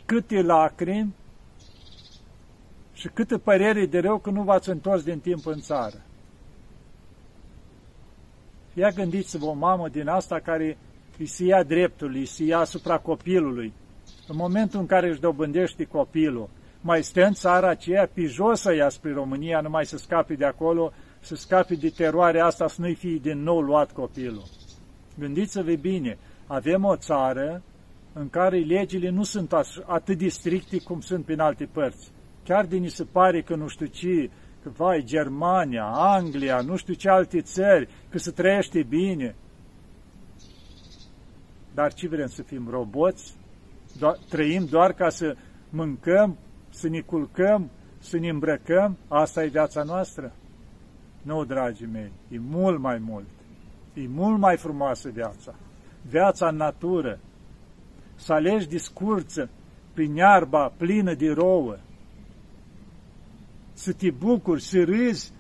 câte 0.04 0.42
lacrimi 0.42 1.14
și 2.92 3.08
câte 3.08 3.38
părere 3.38 3.86
de 3.86 3.98
rău 3.98 4.18
că 4.18 4.30
nu 4.30 4.42
v-ați 4.42 4.70
întors 4.70 5.02
din 5.02 5.18
timp 5.18 5.46
în 5.46 5.60
țară. 5.60 6.02
Ia 8.74 8.90
gândiți-vă 8.90 9.46
o 9.46 9.52
mamă 9.52 9.88
din 9.88 10.08
asta 10.08 10.40
care 10.40 10.78
îi 11.18 11.26
se 11.26 11.44
ia 11.44 11.62
dreptul, 11.62 12.14
îi 12.14 12.24
se 12.24 12.44
ia 12.44 12.58
asupra 12.58 12.98
copilului. 12.98 13.72
În 14.28 14.36
momentul 14.36 14.80
în 14.80 14.86
care 14.86 15.08
își 15.08 15.20
dobândește 15.20 15.84
copilul, 15.84 16.48
mai 16.80 17.02
stă 17.02 17.24
în 17.24 17.32
țara 17.32 17.68
aceea 17.68 18.10
pijosă 18.12 18.72
ea 18.72 18.88
spre 18.88 19.12
România, 19.12 19.60
numai 19.60 19.86
să 19.86 19.96
scape 19.96 20.34
de 20.34 20.44
acolo, 20.44 20.92
să 21.20 21.34
scape 21.34 21.74
de 21.74 21.88
teroarea 21.88 22.46
asta, 22.46 22.68
să 22.68 22.80
nu-i 22.80 22.94
fie 22.94 23.18
din 23.22 23.42
nou 23.42 23.60
luat 23.60 23.92
copilul. 23.92 24.44
Gândiți-vă 25.18 25.74
bine, 25.74 26.18
avem 26.46 26.84
o 26.84 26.96
țară 26.96 27.62
în 28.12 28.30
care 28.30 28.58
legile 28.58 29.08
nu 29.08 29.22
sunt 29.22 29.52
atât 29.86 30.18
de 30.18 30.28
stricte 30.28 30.78
cum 30.78 31.00
sunt 31.00 31.24
prin 31.24 31.40
alte 31.40 31.68
părți. 31.72 32.10
Chiar 32.44 32.64
de 32.64 32.76
ni 32.76 32.88
se 32.88 33.04
pare 33.04 33.42
că 33.42 33.54
nu 33.54 33.68
știu 33.68 33.86
ce, 33.86 34.24
că 34.26 34.30
vai, 34.68 35.02
Germania, 35.04 35.84
Anglia, 35.94 36.60
nu 36.60 36.76
știu 36.76 36.94
ce 36.94 37.08
alte 37.08 37.40
țări, 37.40 37.88
că 38.08 38.18
se 38.18 38.30
trăiește 38.30 38.82
bine. 38.82 39.34
Dar 41.74 41.92
ce 41.92 42.08
vrem 42.08 42.26
să 42.26 42.42
fim 42.42 42.68
roboți? 42.70 43.34
Do- 43.96 44.28
trăim 44.28 44.64
doar 44.64 44.92
ca 44.92 45.08
să 45.08 45.36
mâncăm, 45.70 46.38
să 46.70 46.88
ne 46.88 47.00
culcăm, 47.00 47.70
să 47.98 48.18
ne 48.18 48.28
îmbrăcăm? 48.28 48.96
Asta 49.08 49.44
e 49.44 49.48
viața 49.48 49.82
noastră? 49.82 50.32
Nu, 51.22 51.44
dragii 51.44 51.86
mei, 51.86 52.12
e 52.28 52.38
mult 52.38 52.80
mai 52.80 52.98
mult. 52.98 53.26
E 53.94 54.08
mult 54.08 54.38
mai 54.38 54.56
frumoasă 54.56 55.08
viața. 55.08 55.54
Viața 56.08 56.48
în 56.48 56.56
natură. 56.56 57.18
Să 58.14 58.32
alegi 58.32 58.68
discurță 58.68 59.50
prin 59.94 60.14
iarba 60.14 60.72
plină 60.76 61.14
de 61.14 61.32
rouă, 61.32 61.76
să 63.82 63.92
te 63.92 64.10
bucuri, 64.10 64.62
să 64.62 64.84
râzi 64.84 65.32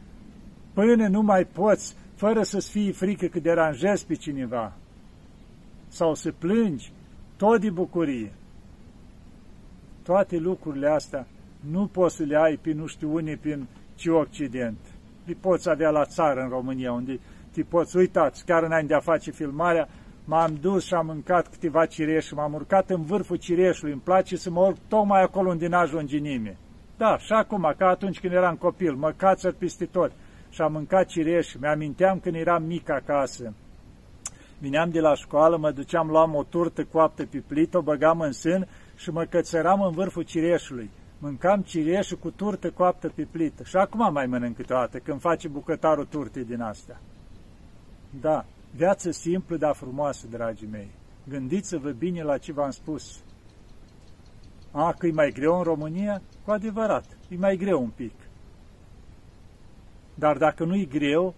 până 0.72 1.08
nu 1.08 1.20
mai 1.20 1.44
poți, 1.44 1.96
fără 2.14 2.42
să-ți 2.42 2.70
fie 2.70 2.92
frică 2.92 3.26
că 3.26 3.40
deranjezi 3.40 4.06
pe 4.06 4.14
cineva. 4.14 4.72
Sau 5.88 6.14
să 6.14 6.32
plângi, 6.38 6.92
tot 7.36 7.60
de 7.60 7.70
bucurie. 7.70 8.32
Toate 10.02 10.36
lucrurile 10.36 10.88
astea 10.88 11.26
nu 11.70 11.86
poți 11.86 12.16
să 12.16 12.22
le 12.22 12.36
ai 12.36 12.56
pe 12.56 12.72
nu 12.72 12.86
știu 12.86 13.14
unii 13.14 13.36
prin 13.36 13.66
ce 13.94 14.10
Occident. 14.10 14.78
Le 15.24 15.36
poți 15.40 15.68
avea 15.68 15.90
la 15.90 16.04
țară 16.04 16.40
în 16.40 16.48
România, 16.48 16.92
unde 16.92 17.20
te 17.52 17.62
poți, 17.62 17.96
uitați, 17.96 18.44
chiar 18.44 18.62
înainte 18.62 18.86
de 18.86 18.94
a 18.94 19.00
face 19.00 19.30
filmarea, 19.30 19.88
m-am 20.24 20.58
dus 20.60 20.84
și 20.84 20.94
am 20.94 21.06
mâncat 21.06 21.48
câteva 21.48 21.86
cireși, 21.86 22.34
m-am 22.34 22.54
urcat 22.54 22.90
în 22.90 23.02
vârful 23.02 23.36
cireșului, 23.36 23.92
îmi 23.92 24.02
place 24.04 24.36
să 24.36 24.50
mă 24.50 24.60
urc 24.60 24.76
tocmai 24.88 25.22
acolo 25.22 25.48
unde 25.48 25.66
n-ajunge 25.66 26.16
nimeni. 26.16 26.56
Da, 26.96 27.18
și 27.18 27.32
acum, 27.32 27.74
ca 27.78 27.86
atunci 27.86 28.20
când 28.20 28.32
eram 28.32 28.56
copil, 28.56 28.94
mă 28.94 29.12
cață 29.16 29.52
peste 29.52 29.84
tot. 29.84 30.12
Și 30.50 30.60
am 30.60 30.72
mâncat 30.72 31.06
cireși, 31.06 31.56
mi-aminteam 31.60 32.20
când 32.20 32.34
eram 32.34 32.62
mic 32.62 32.90
acasă. 32.90 33.54
Vineam 34.58 34.90
de 34.90 35.00
la 35.00 35.14
școală, 35.14 35.56
mă 35.56 35.70
duceam, 35.70 36.08
luam 36.08 36.34
o 36.34 36.42
turtă 36.42 36.84
coaptă 36.84 37.26
pe 37.26 37.42
plită, 37.46 37.78
o 37.78 37.82
băgam 37.82 38.20
în 38.20 38.32
sân 38.32 38.68
și 38.96 39.10
mă 39.10 39.24
cățăram 39.24 39.82
în 39.82 39.90
vârful 39.90 40.22
cireșului. 40.22 40.90
Mâncam 41.18 41.60
cireșul 41.60 42.18
cu 42.18 42.30
turtă 42.30 42.70
coaptă 42.70 43.08
pe 43.08 43.26
plită. 43.30 43.62
Și 43.62 43.76
acum 43.76 44.12
mai 44.12 44.26
mănânc 44.26 44.56
câteodată, 44.56 44.98
când 44.98 45.20
face 45.20 45.48
bucătarul 45.48 46.04
turte 46.04 46.42
din 46.42 46.60
astea. 46.60 47.00
Da, 48.20 48.44
viață 48.74 49.10
simplă, 49.10 49.56
dar 49.56 49.74
frumoasă, 49.74 50.26
dragii 50.30 50.68
mei. 50.70 50.90
Gândiți-vă 51.28 51.90
bine 51.90 52.22
la 52.22 52.38
ce 52.38 52.52
v-am 52.52 52.70
spus. 52.70 53.22
A, 54.72 54.94
că 54.98 55.06
e 55.06 55.12
mai 55.12 55.30
greu 55.30 55.56
în 55.56 55.62
România? 55.62 56.22
Cu 56.44 56.50
adevărat, 56.50 57.04
e 57.28 57.36
mai 57.36 57.56
greu 57.56 57.82
un 57.82 57.90
pic. 57.94 58.14
Dar 60.14 60.36
dacă 60.36 60.64
nu 60.64 60.76
e 60.76 60.84
greu, 60.84 61.34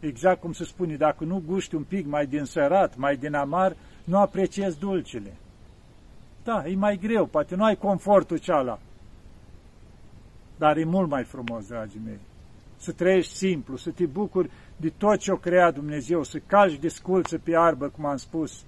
exact 0.00 0.40
cum 0.40 0.52
se 0.52 0.64
spune, 0.64 0.96
dacă 0.96 1.24
nu 1.24 1.42
guști 1.46 1.74
un 1.74 1.82
pic 1.82 2.06
mai 2.06 2.26
din 2.26 2.44
sărat, 2.44 2.96
mai 2.96 3.16
din 3.16 3.34
amar, 3.34 3.76
nu 4.04 4.18
apreciezi 4.18 4.78
dulcele. 4.78 5.36
Da, 6.44 6.66
e 6.66 6.74
mai 6.74 6.96
greu, 6.96 7.26
poate 7.26 7.54
nu 7.54 7.64
ai 7.64 7.76
confortul 7.76 8.38
ceala. 8.38 8.78
Dar 10.58 10.76
e 10.76 10.84
mult 10.84 11.08
mai 11.08 11.24
frumos, 11.24 11.66
dragii 11.66 12.00
mei. 12.04 12.18
Să 12.76 12.92
trăiești 12.92 13.34
simplu, 13.34 13.76
să 13.76 13.90
te 13.90 14.06
bucuri 14.06 14.50
de 14.76 14.88
tot 14.88 15.18
ce 15.18 15.32
o 15.32 15.36
crea 15.36 15.70
Dumnezeu, 15.70 16.22
să 16.22 16.38
calci 16.46 16.78
de 16.78 16.88
sculță 16.88 17.38
pe 17.38 17.56
arbă, 17.56 17.88
cum 17.88 18.04
am 18.04 18.16
spus, 18.16 18.64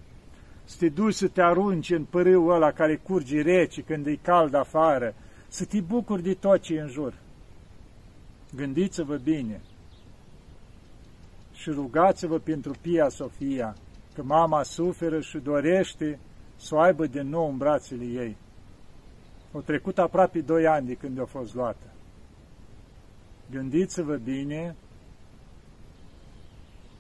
să 0.71 0.77
te 0.79 0.89
duci 0.89 1.15
să 1.15 1.29
te 1.29 1.43
arunci 1.43 1.91
în 1.91 2.05
pârâul 2.05 2.55
ăla 2.55 2.73
care 2.73 2.97
curge 2.97 3.43
rece 3.43 3.83
când 3.83 4.07
e 4.07 4.17
cald 4.17 4.55
afară, 4.55 5.15
să 5.49 5.65
te 5.65 5.81
bucuri 5.81 6.23
de 6.23 6.35
tot 6.35 6.61
ce 6.61 6.75
e 6.75 6.81
în 6.81 6.89
jur. 6.89 7.15
Gândiți-vă 8.55 9.17
bine 9.17 9.61
și 11.53 11.71
rugați-vă 11.71 12.39
pentru 12.39 12.73
Pia 12.81 13.09
Sofia, 13.09 13.77
că 14.15 14.23
mama 14.23 14.63
suferă 14.63 15.21
și 15.21 15.39
dorește 15.39 16.19
să 16.57 16.75
o 16.75 16.79
aibă 16.79 17.07
din 17.07 17.29
nou 17.29 17.49
în 17.49 17.57
brațele 17.57 18.05
ei. 18.05 18.37
Au 19.53 19.61
trecut 19.61 19.99
aproape 19.99 20.41
doi 20.41 20.67
ani 20.67 20.87
de 20.87 20.95
când 20.95 21.21
a 21.21 21.25
fost 21.25 21.55
luată. 21.55 21.87
Gândiți-vă 23.51 24.17
bine 24.17 24.77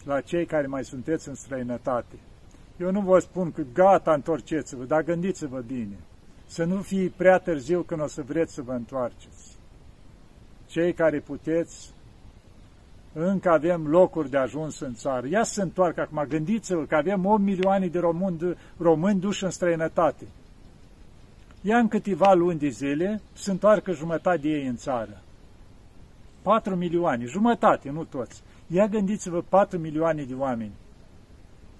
la 0.04 0.20
cei 0.20 0.46
care 0.46 0.66
mai 0.66 0.84
sunteți 0.84 1.28
în 1.28 1.34
străinătate. 1.34 2.18
Eu 2.80 2.90
nu 2.90 3.00
vă 3.00 3.18
spun 3.18 3.52
că 3.52 3.62
gata, 3.72 4.12
întorceți-vă, 4.12 4.84
dar 4.84 5.02
gândiți-vă 5.02 5.60
bine. 5.66 5.96
Să 6.46 6.64
nu 6.64 6.80
fie 6.80 7.12
prea 7.16 7.38
târziu 7.38 7.82
când 7.82 8.00
o 8.00 8.06
să 8.06 8.22
vreți 8.22 8.54
să 8.54 8.62
vă 8.62 8.72
întoarceți. 8.72 9.56
Cei 10.66 10.92
care 10.92 11.18
puteți, 11.18 11.90
încă 13.12 13.50
avem 13.50 13.86
locuri 13.86 14.30
de 14.30 14.36
ajuns 14.36 14.80
în 14.80 14.94
țară. 14.94 15.26
Ia 15.26 15.42
să 15.42 15.52
se 15.52 15.62
întoarcă 15.62 16.00
acum, 16.00 16.24
gândiți-vă 16.28 16.84
că 16.84 16.96
avem 16.96 17.26
8 17.26 17.40
milioane 17.42 17.86
de 17.86 17.98
români, 17.98 18.56
români 18.76 19.20
duși 19.20 19.44
în 19.44 19.50
străinătate. 19.50 20.26
ia 21.60 21.78
în 21.78 21.88
câteva 21.88 22.32
luni 22.32 22.58
de 22.58 22.68
zile 22.68 23.20
să 23.32 23.50
întoarcă 23.50 23.92
jumătate 23.92 24.36
de 24.36 24.48
ei 24.48 24.66
în 24.66 24.76
țară. 24.76 25.22
4 26.42 26.76
milioane, 26.76 27.24
jumătate, 27.24 27.90
nu 27.90 28.04
toți. 28.04 28.42
Ia 28.66 28.86
gândiți-vă 28.86 29.42
4 29.48 29.78
milioane 29.78 30.22
de 30.22 30.34
oameni. 30.34 30.72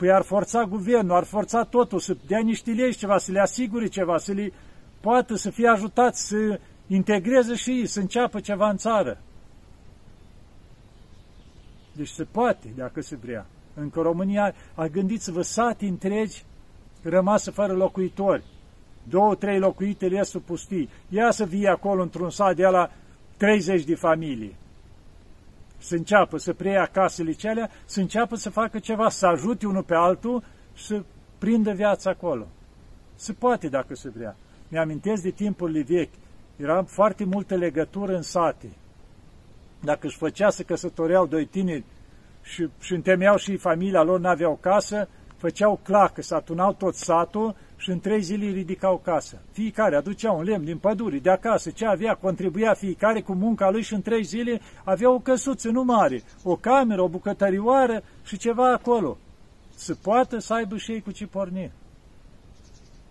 Păi 0.01 0.13
ar 0.13 0.23
forța 0.23 0.65
guvernul, 0.65 1.17
ar 1.17 1.25
forța 1.25 1.65
totul, 1.65 1.99
să 1.99 2.17
dea 2.27 2.39
niște 2.39 2.71
legi 2.71 2.99
ceva, 2.99 3.19
să 3.19 3.33
le 3.33 3.41
asigure 3.41 3.87
ceva, 3.87 4.19
să 4.19 4.33
le 4.33 4.53
poată 5.01 5.35
să 5.35 5.51
fie 5.51 5.69
ajutați 5.69 6.27
să 6.27 6.61
integreze 6.87 7.55
și 7.55 7.71
ei, 7.71 7.87
să 7.87 8.01
înceapă 8.01 8.41
ceva 8.41 8.69
în 8.71 8.77
țară. 8.77 9.19
Deci 11.93 12.09
se 12.09 12.25
poate, 12.25 12.73
dacă 12.77 13.01
se 13.01 13.17
vrea. 13.17 13.47
Încă 13.75 14.01
România, 14.01 14.55
a 14.75 14.87
gândiți-vă 14.87 15.43
sate 15.43 15.87
întregi 15.87 16.45
rămasă 17.03 17.51
fără 17.51 17.73
locuitori. 17.73 18.45
Două, 19.03 19.35
trei 19.35 19.59
locuite, 19.59 20.07
restul 20.07 20.41
pustii. 20.41 20.89
Ia 21.09 21.31
să 21.31 21.45
vie 21.45 21.69
acolo 21.69 22.03
într-un 22.03 22.31
sat 22.31 22.57
de 22.57 22.67
la 22.67 22.91
30 23.37 23.85
de 23.85 23.95
familii. 23.95 24.57
Să 25.81 25.95
înceapă 25.95 26.39
să 26.39 26.53
preia 26.53 26.87
casele 26.87 27.33
celea, 27.33 27.71
să 27.85 28.01
înceapă 28.01 28.37
să 28.37 28.51
facă 28.51 28.79
ceva, 28.79 29.09
să 29.09 29.27
ajute 29.27 29.67
unul 29.67 29.83
pe 29.83 29.95
altul 29.95 30.43
să 30.77 31.03
prindă 31.39 31.73
viața 31.73 32.11
acolo. 32.11 32.47
Se 33.15 33.33
poate 33.33 33.69
dacă 33.69 33.95
se 33.95 34.09
vrea. 34.09 34.37
Mi-amintesc 34.69 35.23
de 35.23 35.31
timpurile 35.31 35.83
vechi. 35.83 36.13
Era 36.57 36.83
foarte 36.83 37.25
multă 37.25 37.55
legătură 37.55 38.15
în 38.15 38.23
sate. 38.23 38.71
Dacă 39.81 40.07
își 40.07 40.17
făcea 40.17 40.51
să 40.51 40.63
căsătoreau 40.63 41.27
doi 41.27 41.47
tineri 41.47 41.85
și, 42.43 42.69
și 42.81 42.95
întemeiau 42.95 43.37
și 43.37 43.57
familia 43.57 44.03
lor, 44.03 44.21
n-aveau 44.21 44.59
casă, 44.61 45.09
făceau 45.37 45.81
clacă, 45.83 46.23
să 46.23 46.35
atunau 46.35 46.73
tot 46.73 46.95
satul 46.95 47.57
și 47.81 47.91
în 47.91 48.01
trei 48.01 48.21
zile 48.21 48.47
ridicau 48.47 49.01
casă. 49.05 49.39
Fiecare 49.53 49.97
aducea 49.97 50.33
un 50.33 50.43
lemn 50.43 50.65
din 50.65 50.79
pădure, 50.79 51.19
de 51.19 51.31
acasă, 51.31 51.71
ce 51.71 51.87
avea, 51.87 52.15
contribuia 52.15 52.75
fiecare 52.75 53.21
cu 53.21 53.33
munca 53.33 53.71
lui 53.71 53.83
și 53.83 53.95
în 53.95 54.03
trei 54.03 54.23
zile 54.23 54.61
avea 54.85 55.11
o 55.11 55.19
căsuță, 55.19 55.69
nu 55.69 55.83
mare, 55.83 56.23
o 56.43 56.57
cameră, 56.57 57.03
o 57.03 57.09
bucătărioară 57.09 58.03
și 58.25 58.37
ceva 58.37 58.73
acolo. 58.73 59.17
Să 59.75 59.95
poată 59.95 60.39
să 60.39 60.55
aibă 60.55 60.77
și 60.77 60.93
ei 60.93 61.01
cu 61.01 61.11
ce 61.11 61.27
porni. 61.27 61.73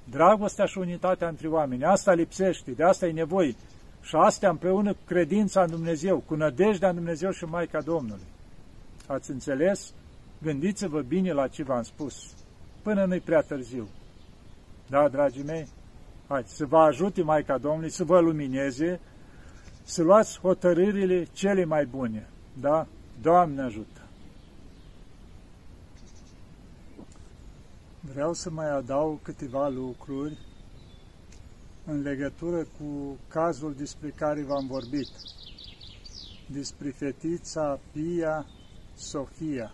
Dragostea 0.03 0.65
și 0.65 0.77
unitatea 0.77 1.27
între 1.27 1.47
oameni, 1.47 1.83
asta 1.83 2.13
lipsește, 2.13 2.71
de 2.71 2.83
asta 2.83 3.07
e 3.07 3.11
nevoie. 3.11 3.55
Și 4.01 4.15
astea 4.15 4.49
împreună 4.49 4.93
cu 4.93 4.99
credința 5.05 5.61
în 5.61 5.69
Dumnezeu, 5.69 6.23
cu 6.25 6.35
nădejdea 6.35 6.89
în 6.89 6.95
Dumnezeu 6.95 7.31
și 7.31 7.43
Maica 7.43 7.81
Domnului. 7.81 8.27
Ați 9.07 9.31
înțeles? 9.31 9.93
Gândiți-vă 10.41 11.01
bine 11.01 11.31
la 11.31 11.47
ce 11.47 11.63
v-am 11.63 11.83
spus, 11.83 12.33
până 12.81 13.05
nu-i 13.05 13.19
prea 13.19 13.41
târziu. 13.41 13.87
Da, 14.89 15.07
dragii 15.07 15.43
mei? 15.43 15.67
Hai, 16.27 16.43
să 16.45 16.65
vă 16.65 16.77
ajute 16.77 17.21
Maica 17.21 17.57
Domnului, 17.57 17.89
să 17.89 18.03
vă 18.03 18.19
lumineze, 18.19 18.99
să 19.83 20.03
luați 20.03 20.39
hotărârile 20.39 21.27
cele 21.31 21.63
mai 21.63 21.85
bune. 21.85 22.29
Da? 22.59 22.87
Doamne 23.21 23.61
ajută! 23.61 24.01
Vreau 27.99 28.33
să 28.33 28.49
mai 28.49 28.69
adaug 28.69 29.21
câteva 29.21 29.67
lucruri 29.67 30.37
în 31.85 32.01
legătură 32.01 32.63
cu 32.63 33.17
cazul 33.27 33.73
despre 33.77 34.09
care 34.09 34.43
v-am 34.43 34.67
vorbit, 34.67 35.09
despre 36.47 36.89
fetița 36.89 37.79
Pia 37.91 38.45
Sofia, 38.95 39.73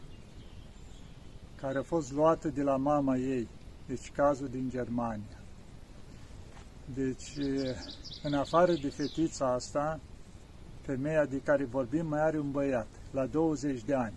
care 1.56 1.78
a 1.78 1.84
fost 1.84 2.12
luată 2.12 2.48
de 2.48 2.62
la 2.62 2.76
mama 2.76 3.18
ei, 3.18 3.48
deci 3.88 4.12
cazul 4.12 4.48
din 4.48 4.70
Germania. 4.70 5.40
Deci, 6.94 7.34
în 8.24 8.34
afară 8.34 8.74
de 8.74 8.90
fetița 8.90 9.54
asta, 9.54 10.00
femeia 10.82 11.26
de 11.26 11.42
care 11.44 11.64
vorbim 11.64 12.08
mai 12.08 12.22
are 12.22 12.40
un 12.40 12.52
băiat, 12.52 12.88
la 13.12 13.26
20 13.26 13.84
de 13.84 13.94
ani, 13.94 14.14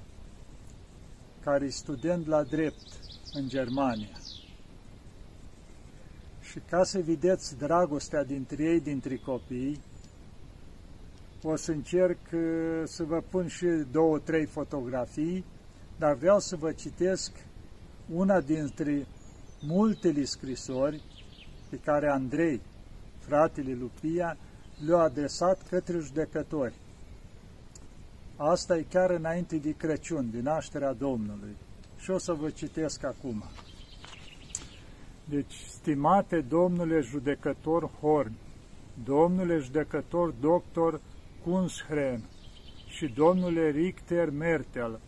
care 1.45 1.65
e 1.65 1.71
student 1.71 2.27
la 2.27 2.43
drept 2.43 2.87
în 3.33 3.49
Germania. 3.49 4.19
Și 6.41 6.59
ca 6.69 6.85
să 6.85 6.99
vedeți 6.99 7.57
dragostea 7.57 8.25
dintre 8.25 8.63
ei, 8.63 8.81
dintre 8.81 9.17
copii, 9.17 9.81
o 11.43 11.57
să 11.57 11.71
încerc 11.71 12.19
uh, 12.33 12.83
să 12.85 13.05
vă 13.05 13.21
pun 13.31 13.47
și 13.47 13.67
două, 13.91 14.19
trei 14.19 14.45
fotografii, 14.47 15.45
dar 15.99 16.15
vreau 16.15 16.39
să 16.41 16.57
vă 16.57 16.73
citesc 16.73 17.33
una 18.15 18.41
dintre 18.41 19.07
multele 19.61 20.25
scrisori 20.25 21.03
pe 21.69 21.77
care 21.85 22.09
Andrei, 22.09 22.61
fratele 23.19 23.73
lui 23.73 23.91
Pia, 24.01 24.37
le-a 24.87 24.99
adresat 24.99 25.69
către 25.69 25.99
judecători. 25.99 26.75
Asta 28.37 28.77
e 28.77 28.87
chiar 28.89 29.11
înainte 29.11 29.57
de 29.57 29.75
Crăciun, 29.77 30.31
din 30.31 30.43
nașterea 30.43 30.93
Domnului. 30.93 31.57
Și 31.99 32.11
o 32.11 32.19
să 32.19 32.33
vă 32.33 32.51
citesc 32.51 33.05
acum. 33.05 33.45
Deci, 35.25 35.55
stimate 35.67 36.41
domnule 36.41 37.01
judecător 37.01 37.91
Horn, 38.01 38.33
domnule 39.05 39.59
judecător 39.59 40.35
doctor 40.41 41.01
Kunschren 41.45 42.23
și 42.87 43.07
domnule 43.07 43.71
Richter 43.71 44.31
Mertel, 44.31 45.01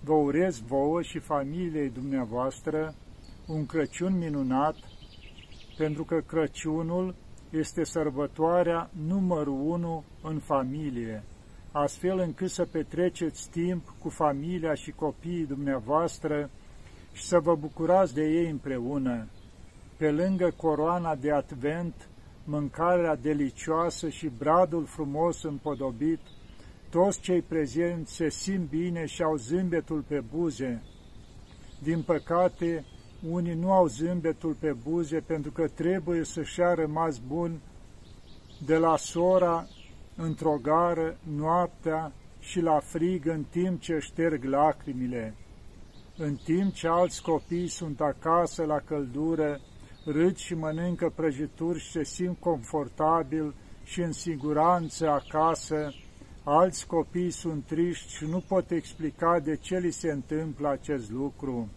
vă 0.00 0.12
urez 0.12 0.60
vouă 0.66 1.02
și 1.02 1.18
familiei 1.18 1.90
dumneavoastră 1.90 2.94
un 3.52 3.66
Crăciun 3.66 4.18
minunat, 4.18 4.76
pentru 5.76 6.04
că 6.04 6.20
Crăciunul 6.26 7.14
este 7.50 7.84
sărbătoarea 7.84 8.90
numărul 9.06 9.60
unu 9.60 10.04
în 10.22 10.38
familie, 10.38 11.22
astfel 11.72 12.18
încât 12.18 12.50
să 12.50 12.64
petreceți 12.64 13.50
timp 13.50 13.94
cu 13.98 14.08
familia 14.08 14.74
și 14.74 14.90
copiii 14.90 15.46
dumneavoastră 15.46 16.50
și 17.12 17.22
să 17.22 17.38
vă 17.38 17.54
bucurați 17.54 18.14
de 18.14 18.22
ei 18.22 18.50
împreună. 18.50 19.26
Pe 19.96 20.10
lângă 20.10 20.52
coroana 20.56 21.14
de 21.14 21.32
advent, 21.32 22.08
mâncarea 22.44 23.16
delicioasă 23.16 24.08
și 24.08 24.30
bradul 24.38 24.84
frumos 24.84 25.42
împodobit, 25.42 26.20
toți 26.90 27.20
cei 27.20 27.42
prezenți 27.42 28.14
se 28.14 28.28
simt 28.28 28.68
bine 28.68 29.06
și 29.06 29.22
au 29.22 29.36
zâmbetul 29.36 30.04
pe 30.08 30.20
buze. 30.30 30.82
Din 31.82 32.02
păcate, 32.02 32.84
unii 33.28 33.54
nu 33.54 33.72
au 33.72 33.86
zâmbetul 33.86 34.56
pe 34.60 34.72
buze 34.72 35.20
pentru 35.20 35.50
că 35.50 35.68
trebuie 35.68 36.24
să-și 36.24 36.62
a 36.62 36.74
rămas 36.74 37.18
bun 37.18 37.60
de 38.66 38.76
la 38.76 38.96
sora 38.96 39.66
într-o 40.16 40.58
gară 40.62 41.16
noaptea 41.36 42.12
și 42.38 42.60
la 42.60 42.78
frig 42.78 43.26
în 43.26 43.44
timp 43.50 43.80
ce 43.80 43.98
șterg 43.98 44.44
lacrimile. 44.44 45.34
În 46.16 46.34
timp 46.44 46.72
ce 46.72 46.88
alți 46.88 47.22
copii 47.22 47.68
sunt 47.68 48.00
acasă 48.00 48.64
la 48.64 48.78
căldură, 48.78 49.60
râd 50.04 50.36
și 50.36 50.54
mănâncă 50.54 51.12
prăjituri 51.14 51.78
și 51.78 51.90
se 51.90 52.04
simt 52.04 52.38
confortabil 52.38 53.54
și 53.84 54.00
în 54.00 54.12
siguranță 54.12 55.08
acasă, 55.08 55.94
alți 56.44 56.86
copii 56.86 57.30
sunt 57.30 57.64
triști 57.64 58.12
și 58.12 58.24
nu 58.24 58.44
pot 58.48 58.70
explica 58.70 59.38
de 59.38 59.56
ce 59.56 59.78
li 59.78 59.90
se 59.90 60.10
întâmplă 60.10 60.68
acest 60.68 61.10
lucru. 61.10 61.68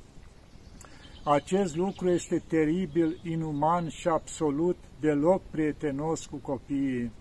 Acest 1.26 1.76
lucru 1.76 2.10
este 2.10 2.44
teribil, 2.48 3.20
inuman 3.24 3.90
și 3.90 4.08
absolut 4.08 4.78
deloc 5.00 5.42
prietenos 5.52 6.26
cu 6.26 6.36
copiii. 6.38 7.12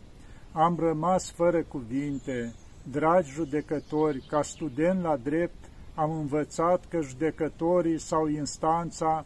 Am 0.52 0.76
rămas 0.78 1.30
fără 1.30 1.62
cuvinte. 1.62 2.54
Dragi 2.90 3.30
judecători, 3.30 4.26
ca 4.28 4.42
student 4.42 5.02
la 5.02 5.16
drept, 5.16 5.70
am 5.94 6.10
învățat 6.10 6.84
că 6.88 7.00
judecătorii 7.00 7.98
sau 7.98 8.26
instanța 8.26 9.24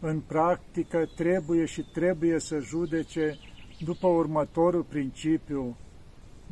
în 0.00 0.20
practică 0.20 1.08
trebuie 1.16 1.64
și 1.64 1.82
trebuie 1.92 2.38
să 2.38 2.58
judece 2.58 3.38
după 3.84 4.06
următorul 4.06 4.82
principiu. 4.82 5.76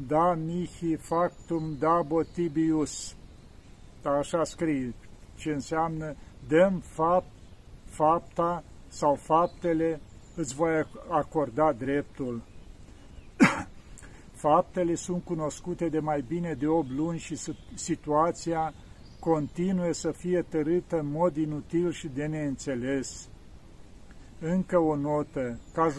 Da 0.08 0.35
mihi 0.35 0.96
factum 0.96 1.76
dabo 1.78 2.22
tibius. 2.22 3.14
Da, 4.02 4.11
așa 4.11 4.44
scrie, 4.44 4.94
ce 5.37 5.50
înseamnă 5.50 6.16
dăm 6.48 6.82
fapt, 6.94 7.30
fapta 7.92 8.64
sau 8.88 9.14
faptele, 9.14 10.00
îți 10.35 10.55
voi 10.55 10.87
acorda 11.09 11.72
dreptul. 11.72 12.42
Faptele 14.44 14.94
sunt 14.94 15.24
cunoscute 15.24 15.88
de 15.88 15.98
mai 15.98 16.24
bine 16.28 16.55
de 16.55 16.66
8 16.66 16.90
luni 16.90 17.18
și 17.18 17.37
situația 17.74 18.74
continuă 19.20 19.92
să 19.92 20.11
fie 20.11 20.42
tărâtă 20.42 20.98
în 20.98 21.11
mod 21.11 21.37
inutil 21.37 21.90
și 21.90 22.09
de 22.09 22.26
neînțeles. 22.26 23.28
Încă 24.40 24.78
o 24.78 24.96
notă, 24.96 25.59
ca 25.72 25.92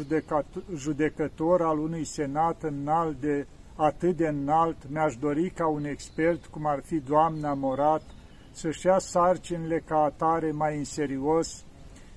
judecător 0.75 1.61
al 1.61 1.79
unui 1.79 2.03
senat 2.03 2.63
înalt 2.63 3.19
de 3.19 3.47
atât 3.75 4.15
de 4.15 4.27
înalt, 4.27 4.89
mi-aș 4.89 5.15
dori 5.15 5.49
ca 5.49 5.67
un 5.67 5.85
expert, 5.85 6.45
cum 6.45 6.65
ar 6.65 6.81
fi 6.83 6.99
doamna 6.99 7.53
Morat, 7.53 8.01
să-și 8.51 8.85
ia 8.85 8.99
sarcinile 8.99 9.79
ca 9.79 9.97
atare 9.97 10.51
mai 10.51 10.77
în 10.77 10.83
serios 10.83 11.65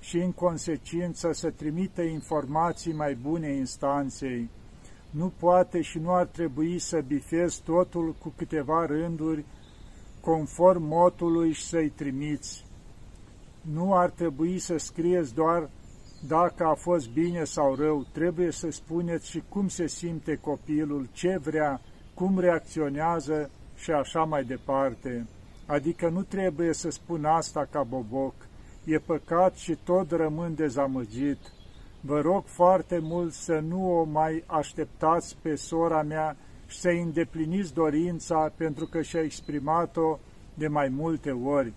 și 0.07 0.17
în 0.17 0.33
consecință 0.33 1.33
să 1.33 1.51
trimită 1.51 2.03
informații 2.03 2.93
mai 2.93 3.15
bune 3.15 3.53
instanței. 3.53 4.51
Nu 5.11 5.33
poate 5.39 5.81
și 5.81 5.99
nu 5.99 6.15
ar 6.15 6.27
trebui 6.27 6.79
să 6.79 7.01
bifezi 7.07 7.63
totul 7.63 8.15
cu 8.19 8.33
câteva 8.37 8.87
rânduri 8.87 9.45
conform 10.21 10.83
motului 10.83 11.53
și 11.53 11.65
să-i 11.65 11.89
trimiți. 11.89 12.65
Nu 13.61 13.95
ar 13.95 14.11
trebui 14.11 14.59
să 14.59 14.77
scrieți 14.77 15.35
doar 15.35 15.71
dacă 16.27 16.65
a 16.65 16.75
fost 16.75 17.09
bine 17.11 17.45
sau 17.45 17.75
rău, 17.75 18.07
trebuie 18.13 18.51
să 18.51 18.71
spuneți 18.71 19.31
și 19.31 19.43
cum 19.49 19.69
se 19.69 19.87
simte 19.87 20.35
copilul, 20.35 21.09
ce 21.13 21.39
vrea, 21.43 21.81
cum 22.15 22.39
reacționează 22.39 23.51
și 23.77 23.91
așa 23.91 24.25
mai 24.25 24.45
departe. 24.45 25.27
Adică 25.67 26.09
nu 26.09 26.23
trebuie 26.23 26.73
să 26.73 26.91
spun 26.91 27.25
asta 27.25 27.69
ca 27.71 27.83
boboc, 27.83 28.35
e 28.87 28.99
păcat 28.99 29.57
și 29.57 29.79
tot 29.85 30.11
rămân 30.11 30.55
dezamăgit. 30.55 31.39
Vă 32.01 32.21
rog 32.21 32.45
foarte 32.45 32.99
mult 32.99 33.33
să 33.33 33.59
nu 33.69 33.99
o 34.01 34.05
mai 34.05 34.45
așteptați 34.47 35.37
pe 35.43 35.55
sora 35.55 36.03
mea 36.03 36.37
și 36.67 36.79
să 36.79 36.89
îndepliniți 36.89 37.75
dorința 37.75 38.53
pentru 38.57 38.87
că 38.87 39.03
și-a 39.03 39.21
exprimat-o 39.21 40.19
de 40.55 40.69
mai 40.69 40.89
multe 40.89 41.31
ori. 41.31 41.73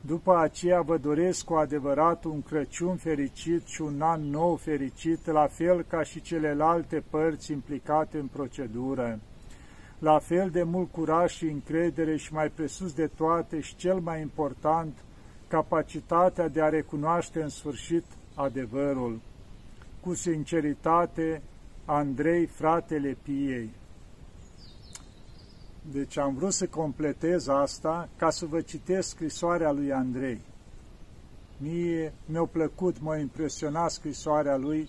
După 0.00 0.36
aceea 0.36 0.80
vă 0.80 0.96
doresc 0.96 1.44
cu 1.44 1.54
adevărat 1.54 2.24
un 2.24 2.42
Crăciun 2.42 2.96
fericit 2.96 3.66
și 3.66 3.82
un 3.82 4.00
an 4.00 4.30
nou 4.30 4.56
fericit, 4.56 5.26
la 5.26 5.46
fel 5.46 5.82
ca 5.82 6.02
și 6.02 6.20
celelalte 6.20 7.02
părți 7.10 7.52
implicate 7.52 8.18
în 8.18 8.26
procedură. 8.26 9.18
La 9.98 10.18
fel 10.18 10.50
de 10.50 10.62
mult 10.62 10.90
curaj 10.90 11.32
și 11.32 11.44
încredere 11.44 12.16
și 12.16 12.32
mai 12.32 12.48
presus 12.48 12.92
de 12.92 13.06
toate 13.06 13.60
și 13.60 13.76
cel 13.76 13.98
mai 13.98 14.20
important, 14.20 15.03
capacitatea 15.54 16.48
de 16.48 16.62
a 16.62 16.68
recunoaște 16.68 17.42
în 17.42 17.48
sfârșit 17.48 18.04
adevărul. 18.34 19.20
Cu 20.00 20.14
sinceritate, 20.14 21.42
Andrei, 21.84 22.46
fratele 22.46 23.16
Piei. 23.22 23.70
Deci 25.92 26.18
am 26.18 26.34
vrut 26.34 26.52
să 26.52 26.66
completez 26.66 27.46
asta 27.46 28.08
ca 28.16 28.30
să 28.30 28.46
vă 28.46 28.60
citesc 28.60 29.08
scrisoarea 29.08 29.72
lui 29.72 29.92
Andrei. 29.92 30.40
Mie 31.58 32.12
mi-a 32.26 32.44
plăcut, 32.44 33.00
m-a 33.00 33.16
impresionat 33.16 33.90
scrisoarea 33.90 34.56
lui 34.56 34.88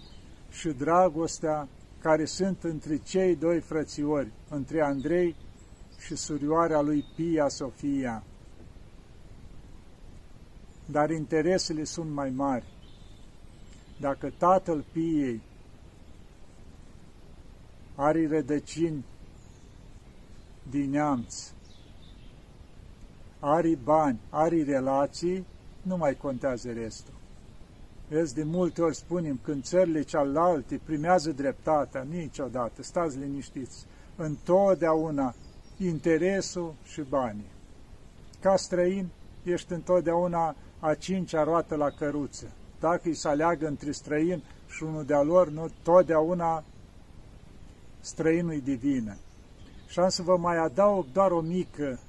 și 0.52 0.68
dragostea 0.68 1.68
care 2.02 2.26
sunt 2.26 2.64
între 2.64 2.98
cei 2.98 3.36
doi 3.36 3.60
frățiori, 3.60 4.32
între 4.50 4.82
Andrei 4.82 5.36
și 6.00 6.16
surioarea 6.16 6.82
lui 6.82 7.06
Pia 7.16 7.48
Sofia. 7.48 8.24
Dar 10.86 11.10
interesele 11.10 11.84
sunt 11.84 12.12
mai 12.12 12.30
mari. 12.30 12.66
Dacă 14.00 14.34
tatăl 14.38 14.86
Piei 14.92 15.42
are 17.96 18.28
rădăcini 18.28 19.06
din 20.70 20.90
neamț, 20.90 21.52
are 23.40 23.76
bani, 23.84 24.20
are 24.30 24.64
relații, 24.64 25.46
nu 25.82 25.98
mai 25.98 26.16
contează 26.16 26.72
restul. 26.72 27.14
Vezi, 28.08 28.34
de 28.34 28.44
multe 28.44 28.82
ori 28.82 28.96
spunem, 28.96 29.40
când 29.44 29.64
țările 29.64 30.02
cealaltă 30.02 30.80
primează 30.84 31.32
dreptatea, 31.32 32.06
niciodată, 32.10 32.84
stați 32.84 33.18
liniștiți, 33.18 33.86
întotdeauna 34.16 35.36
interesul 35.78 36.74
și 36.84 37.02
banii. 37.02 37.52
Ca 38.40 38.56
străin, 38.56 39.08
ești 39.44 39.74
întotdeauna 39.74 40.56
a 40.86 40.94
cincea 40.94 41.44
roată 41.44 41.76
la 41.76 41.90
căruță. 41.90 42.52
Dacă 42.80 43.02
îi 43.04 43.14
se 43.14 43.28
aleagă 43.28 43.68
între 43.68 43.92
străin 43.92 44.44
și 44.68 44.84
unul 44.84 45.06
de-a 45.06 45.22
lor, 45.22 45.50
nu, 45.50 45.70
totdeauna 45.84 46.64
străinul 48.00 48.62
divină. 48.64 49.18
Și 49.88 50.00
am 50.00 50.10
să 50.10 50.22
vă 50.22 50.38
mai 50.38 50.58
adaug 50.58 51.06
doar 51.14 51.32
o 51.32 51.40
mică 51.40 52.00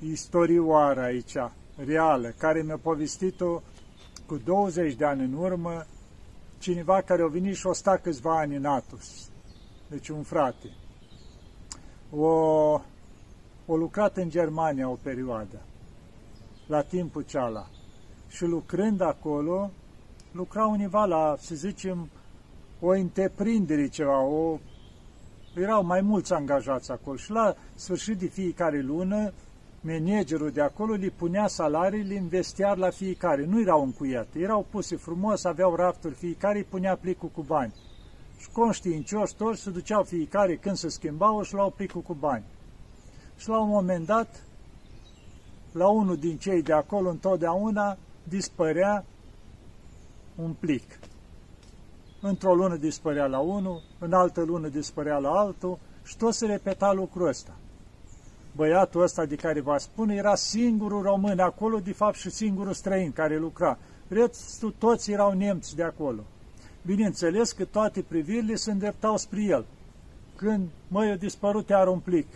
istorioară 0.00 1.00
aici, 1.00 1.36
reală, 1.84 2.34
care 2.38 2.62
mi-a 2.62 2.78
povestit-o 2.82 3.62
cu 4.26 4.36
20 4.36 4.94
de 4.94 5.04
ani 5.04 5.24
în 5.24 5.32
urmă, 5.32 5.86
cineva 6.58 7.00
care 7.00 7.22
a 7.22 7.26
venit 7.26 7.56
și 7.56 7.66
a 7.66 7.72
stat 7.72 8.02
câțiva 8.02 8.38
ani 8.38 8.56
în 8.56 8.64
Atos, 8.64 9.30
deci 9.86 10.08
un 10.08 10.22
frate. 10.22 10.70
O, 12.10 12.26
o 13.66 13.76
lucrat 13.76 14.16
în 14.16 14.30
Germania 14.30 14.88
o 14.88 14.98
perioadă, 15.02 15.60
la 16.68 16.82
timpul 16.82 17.22
ceala. 17.22 17.66
Și 18.28 18.44
lucrând 18.44 19.00
acolo, 19.00 19.70
lucra 20.32 20.66
univa 20.66 21.04
la, 21.04 21.36
să 21.38 21.54
zicem, 21.54 22.08
o 22.80 22.88
întreprindere 22.88 23.88
ceva, 23.88 24.22
o 24.22 24.58
erau 25.54 25.84
mai 25.84 26.00
mulți 26.00 26.32
angajați 26.32 26.90
acolo 26.90 27.16
și 27.16 27.30
la 27.30 27.54
sfârșit 27.74 28.18
de 28.18 28.26
fiecare 28.26 28.80
lună, 28.80 29.32
managerul 29.80 30.50
de 30.50 30.60
acolo 30.60 30.94
le 30.94 31.08
punea 31.08 31.46
salariile 31.46 32.18
în 32.18 32.28
vestiar 32.28 32.76
la 32.76 32.90
fiecare. 32.90 33.44
Nu 33.44 33.60
erau 33.60 33.82
încuiate, 33.82 34.38
erau 34.38 34.66
puse 34.70 34.96
frumos, 34.96 35.44
aveau 35.44 35.74
rafturi 35.74 36.14
fiecare, 36.14 36.58
îi 36.58 36.64
punea 36.64 36.96
plicul 36.96 37.28
cu 37.28 37.42
bani. 37.42 37.74
Și 38.38 38.48
conștiincioși 38.52 39.34
toți 39.34 39.60
se 39.60 39.70
duceau 39.70 40.02
fiecare 40.02 40.56
când 40.56 40.76
se 40.76 40.88
schimbau 40.88 41.42
și 41.42 41.54
luau 41.54 41.70
plicul 41.70 42.00
cu 42.00 42.14
bani. 42.14 42.44
Și 43.36 43.48
la 43.48 43.60
un 43.60 43.68
moment 43.68 44.06
dat, 44.06 44.42
la 45.72 45.88
unul 45.88 46.16
din 46.16 46.38
cei 46.38 46.62
de 46.62 46.72
acolo, 46.72 47.08
întotdeauna, 47.08 47.96
dispărea 48.22 49.04
un 50.34 50.52
plic. 50.52 50.98
Într-o 52.20 52.54
lună 52.54 52.76
dispărea 52.76 53.26
la 53.26 53.38
unul, 53.38 53.82
în 53.98 54.12
altă 54.12 54.42
lună 54.42 54.68
dispărea 54.68 55.18
la 55.18 55.30
altul 55.30 55.78
și 56.04 56.16
tot 56.16 56.34
se 56.34 56.46
repeta 56.46 56.92
lucrul 56.92 57.28
ăsta. 57.28 57.56
Băiatul 58.56 59.02
ăsta 59.02 59.24
de 59.24 59.36
care 59.36 59.60
vă 59.60 59.76
spun 59.78 60.08
era 60.08 60.34
singurul 60.34 61.02
român 61.02 61.38
acolo, 61.38 61.78
de 61.78 61.92
fapt 61.92 62.16
și 62.16 62.30
singurul 62.30 62.72
străin 62.72 63.12
care 63.12 63.38
lucra. 63.38 63.78
Restul 64.08 64.74
toți 64.78 65.10
erau 65.10 65.32
nemți 65.32 65.76
de 65.76 65.82
acolo. 65.82 66.22
Bineînțeles 66.86 67.52
că 67.52 67.64
toate 67.64 68.02
privirile 68.02 68.54
se 68.54 68.70
îndreptau 68.70 69.16
spre 69.16 69.42
el. 69.42 69.64
Când, 70.36 70.68
măi, 70.88 71.10
a 71.10 71.16
dispărut 71.16 71.68
iar 71.68 71.88
un 71.88 71.98
plic, 71.98 72.26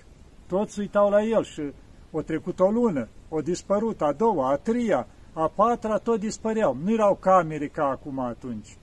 toți 0.46 0.78
uitau 0.78 1.10
la 1.10 1.22
el 1.22 1.44
și 1.44 1.62
o 2.10 2.22
trecut 2.22 2.60
o 2.60 2.70
lună, 2.70 3.08
o 3.34 3.40
dispărut 3.40 4.02
a 4.02 4.12
doua, 4.12 4.50
a 4.50 4.56
treia, 4.56 5.06
a 5.32 5.50
patra, 5.54 5.98
tot 5.98 6.20
dispăreau. 6.20 6.76
Nu 6.84 6.92
erau 6.92 7.14
camere 7.14 7.68
ca 7.68 7.84
acum 7.84 8.18
atunci. 8.18 8.76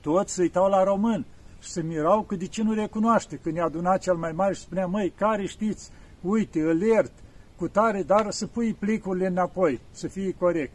Toți 0.00 0.34
se 0.34 0.42
uitau 0.42 0.68
la 0.68 0.84
român 0.84 1.24
și 1.60 1.68
se 1.68 1.82
mirau 1.82 2.22
că 2.22 2.34
de 2.34 2.46
ce 2.46 2.62
nu 2.62 2.72
recunoaște. 2.72 3.36
Când 3.36 3.56
i-a 3.56 3.64
adunat 3.64 4.00
cel 4.00 4.14
mai 4.14 4.32
mare 4.32 4.54
și 4.54 4.60
spunea, 4.60 4.86
măi, 4.86 5.12
care 5.16 5.46
știți, 5.46 5.90
uite, 6.22 6.60
îl 6.60 6.80
iert, 6.80 7.12
cu 7.56 7.68
tare, 7.68 8.02
dar 8.02 8.30
să 8.30 8.46
pui 8.46 8.72
plicurile 8.72 9.26
înapoi, 9.26 9.80
să 9.90 10.08
fie 10.08 10.34
corect. 10.38 10.72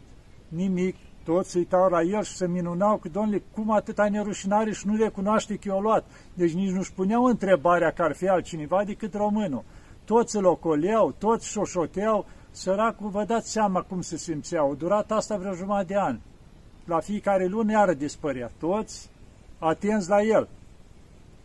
Nimic, 0.48 0.96
toți 1.24 1.50
se 1.50 1.58
uitau 1.58 1.90
la 1.90 2.02
el 2.02 2.22
și 2.22 2.36
se 2.36 2.48
minunau 2.48 2.96
că, 2.96 3.08
domnule, 3.08 3.42
cum 3.54 3.70
atâta 3.70 4.08
nerușinare 4.08 4.72
și 4.72 4.86
nu 4.86 4.96
recunoaște 4.96 5.56
că 5.56 5.68
i-a 5.68 5.78
luat. 5.78 6.04
Deci 6.34 6.52
nici 6.52 6.70
nu-și 6.70 6.92
puneau 6.92 7.24
întrebarea 7.24 7.90
că 7.90 8.02
ar 8.02 8.14
fi 8.14 8.28
altcineva 8.28 8.84
decât 8.84 9.14
românul. 9.14 9.64
Toți 10.04 10.36
îl 10.36 10.44
ocoleau, 10.44 11.14
toți 11.18 11.48
șoșoteau, 11.48 12.26
săracul, 12.54 13.08
vă 13.08 13.24
dați 13.24 13.50
seama 13.50 13.82
cum 13.82 14.00
se 14.00 14.16
simțeau. 14.16 14.70
A 14.70 14.74
durat 14.74 15.10
asta 15.10 15.36
vreo 15.36 15.54
jumătate 15.54 15.86
de 15.86 15.96
ani. 15.96 16.20
La 16.84 17.00
fiecare 17.00 17.46
lună 17.46 17.72
iară 17.72 17.92
dispărea. 17.92 18.50
Toți 18.58 19.10
atenți 19.58 20.08
la 20.08 20.22
el. 20.22 20.48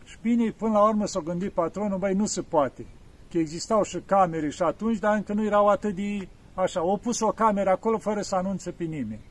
Și 0.04 0.16
bine, 0.22 0.50
până 0.50 0.72
la 0.72 0.88
urmă 0.88 1.06
s-a 1.06 1.20
gândit 1.20 1.52
patronul, 1.52 1.98
băi, 1.98 2.14
nu 2.14 2.26
se 2.26 2.42
poate. 2.42 2.86
Că 3.30 3.38
existau 3.38 3.82
și 3.82 3.98
camere 4.06 4.50
și 4.50 4.62
atunci, 4.62 4.98
dar 4.98 5.16
încă 5.16 5.32
nu 5.32 5.44
erau 5.44 5.68
atât 5.68 5.94
de 5.94 6.28
așa. 6.54 6.80
Au 6.80 6.96
pus 6.96 7.20
o 7.20 7.28
cameră 7.28 7.70
acolo 7.70 7.98
fără 7.98 8.20
să 8.20 8.34
anunțe 8.34 8.70
pe 8.70 8.84
nimeni. 8.84 9.24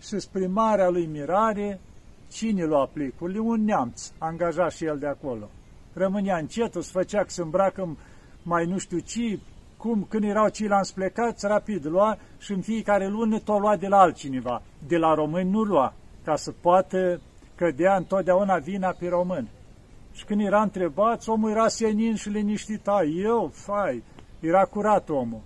Și 0.00 0.18
spre 0.18 0.46
marea 0.46 0.88
lui 0.88 1.06
mirare, 1.06 1.80
cine 2.30 2.64
lua 2.64 2.86
plicurile? 2.92 3.38
Un 3.38 3.64
neamț, 3.64 4.10
angajat 4.18 4.72
și 4.72 4.84
el 4.84 4.98
de 4.98 5.06
acolo. 5.06 5.48
Rămânea 5.92 6.36
încet, 6.36 6.74
îți 6.74 6.90
făcea 6.90 7.22
că 7.22 7.30
se 7.30 7.42
îmbracă 7.42 7.96
mai 8.42 8.66
nu 8.66 8.78
știu 8.78 8.98
ce, 8.98 9.38
cum, 9.78 10.06
când 10.08 10.24
erau 10.24 10.48
ceilalți 10.48 10.94
plecați, 10.94 11.46
rapid 11.46 11.86
lua 11.86 12.18
și 12.38 12.52
în 12.52 12.60
fiecare 12.60 13.06
lună 13.06 13.38
tot 13.38 13.60
lua 13.60 13.76
de 13.76 13.88
la 13.88 13.98
altcineva. 13.98 14.62
De 14.86 14.96
la 14.96 15.14
români 15.14 15.50
nu 15.50 15.62
lua, 15.62 15.94
ca 16.24 16.36
să 16.36 16.52
poată 16.60 17.20
cădea 17.54 17.96
întotdeauna 17.96 18.56
vina 18.56 18.94
pe 18.98 19.08
român. 19.08 19.48
Și 20.12 20.24
când 20.24 20.40
era 20.40 20.62
întrebat, 20.62 21.26
omul 21.26 21.50
era 21.50 21.68
senin 21.68 22.14
și 22.14 22.28
liniștit. 22.28 22.88
A, 22.88 23.02
eu, 23.02 23.50
fai, 23.52 24.02
era 24.40 24.64
curat 24.64 25.08
omul. 25.08 25.40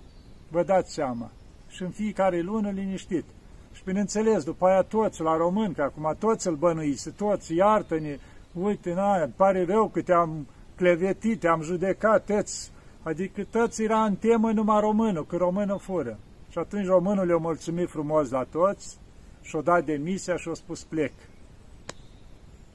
Vă 0.47 0.63
dați 0.63 0.93
seama. 0.93 1.31
Și 1.67 1.81
în 1.81 1.89
fiecare 1.89 2.41
lună 2.41 2.69
liniștit. 2.69 3.25
Și 3.73 3.83
bineînțeles, 3.83 4.43
după 4.43 4.65
aia 4.65 4.81
toți 4.81 5.21
la 5.21 5.37
român, 5.37 5.73
că 5.73 5.81
acum 5.81 6.15
toți 6.19 6.47
îl 6.47 6.55
bănuise, 6.55 7.09
toți, 7.09 7.55
iartă-ne, 7.55 8.17
uite, 8.53 8.93
na, 8.93 9.29
pare 9.35 9.65
rău 9.65 9.87
că 9.87 10.01
te-am 10.01 10.47
clevetit, 10.75 11.39
te-am 11.39 11.61
judecat, 11.61 12.25
toți, 12.25 12.71
adică 13.03 13.43
toți 13.43 13.83
era 13.83 14.03
în 14.03 14.15
temă 14.15 14.51
numai 14.51 14.79
românul, 14.79 15.25
că 15.25 15.37
românul 15.37 15.79
fură. 15.79 16.19
Și 16.49 16.57
atunci 16.57 16.85
românul 16.85 17.25
le-a 17.25 17.37
mulțumit 17.37 17.89
frumos 17.89 18.29
la 18.29 18.43
toți 18.43 18.97
și-a 19.41 19.61
dat 19.61 19.85
demisia 19.85 20.37
și 20.37 20.49
a 20.49 20.53
spus 20.53 20.83
plec. 20.83 21.13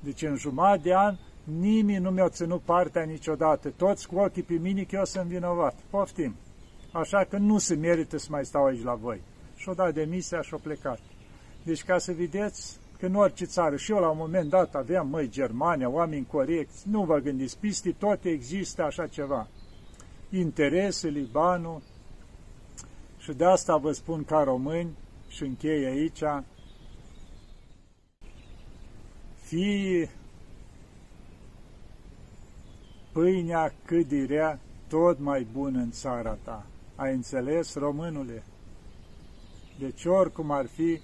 Deci 0.01 0.23
în 0.23 0.37
jumătate 0.37 0.81
de 0.83 0.95
an 0.95 1.17
nimeni 1.61 2.03
nu 2.03 2.11
mi-a 2.11 2.29
ținut 2.29 2.61
partea 2.61 3.03
niciodată. 3.03 3.73
Toți 3.77 4.09
cu 4.09 4.17
ochii 4.17 4.43
pe 4.43 4.55
mine 4.55 4.83
că 4.83 4.97
eu 4.97 5.05
sunt 5.05 5.25
vinovat. 5.25 5.75
Poftim. 5.91 6.35
Așa 6.93 7.27
că 7.31 7.37
nu 7.37 7.59
se 7.59 7.75
merită 7.75 8.19
să 8.19 8.27
mai 8.31 8.45
stau 8.45 8.65
aici 8.65 8.83
la 8.83 8.95
voi. 8.95 9.21
Și-o 9.57 9.73
dat 9.73 9.95
demisia 9.95 10.43
și-o 10.43 10.57
plecat. 10.57 11.01
Deci 11.63 11.85
ca 11.85 11.99
să 11.99 12.13
vedeți 12.13 12.79
că 12.99 13.07
în 13.07 13.15
orice 13.15 13.45
țară, 13.45 13.77
și 13.77 13.93
eu 13.93 13.99
la 13.99 14.09
un 14.09 14.17
moment 14.19 14.51
dat 14.51 14.75
aveam, 14.75 15.09
măi, 15.09 15.29
Germania, 15.29 15.89
oameni 15.89 16.27
corecți, 16.31 16.89
nu 16.89 17.05
vă 17.05 17.19
gândiți, 17.19 17.59
piste 17.59 17.95
tot 17.99 18.25
există 18.25 18.83
așa 18.83 19.07
ceva. 19.07 19.49
Interesele, 20.31 21.21
banul, 21.21 21.83
și 23.19 23.33
de 23.33 23.45
asta 23.45 23.77
vă 23.77 23.93
spun 23.93 24.25
ca 24.25 24.43
români, 24.43 24.97
și 25.29 25.43
închei 25.43 25.85
aici, 25.85 26.23
fie 29.35 30.11
pâinea 33.13 33.73
cât 33.85 34.09
de 34.09 34.25
rea, 34.25 34.59
tot 34.89 35.19
mai 35.19 35.47
bună 35.53 35.79
în 35.79 35.91
țara 35.91 36.39
ta. 36.43 36.67
Ai 36.97 37.15
înțeles, 37.15 37.75
românule? 37.75 38.43
Deci 39.79 40.05
oricum 40.05 40.51
ar 40.51 40.67
fi, 40.67 41.01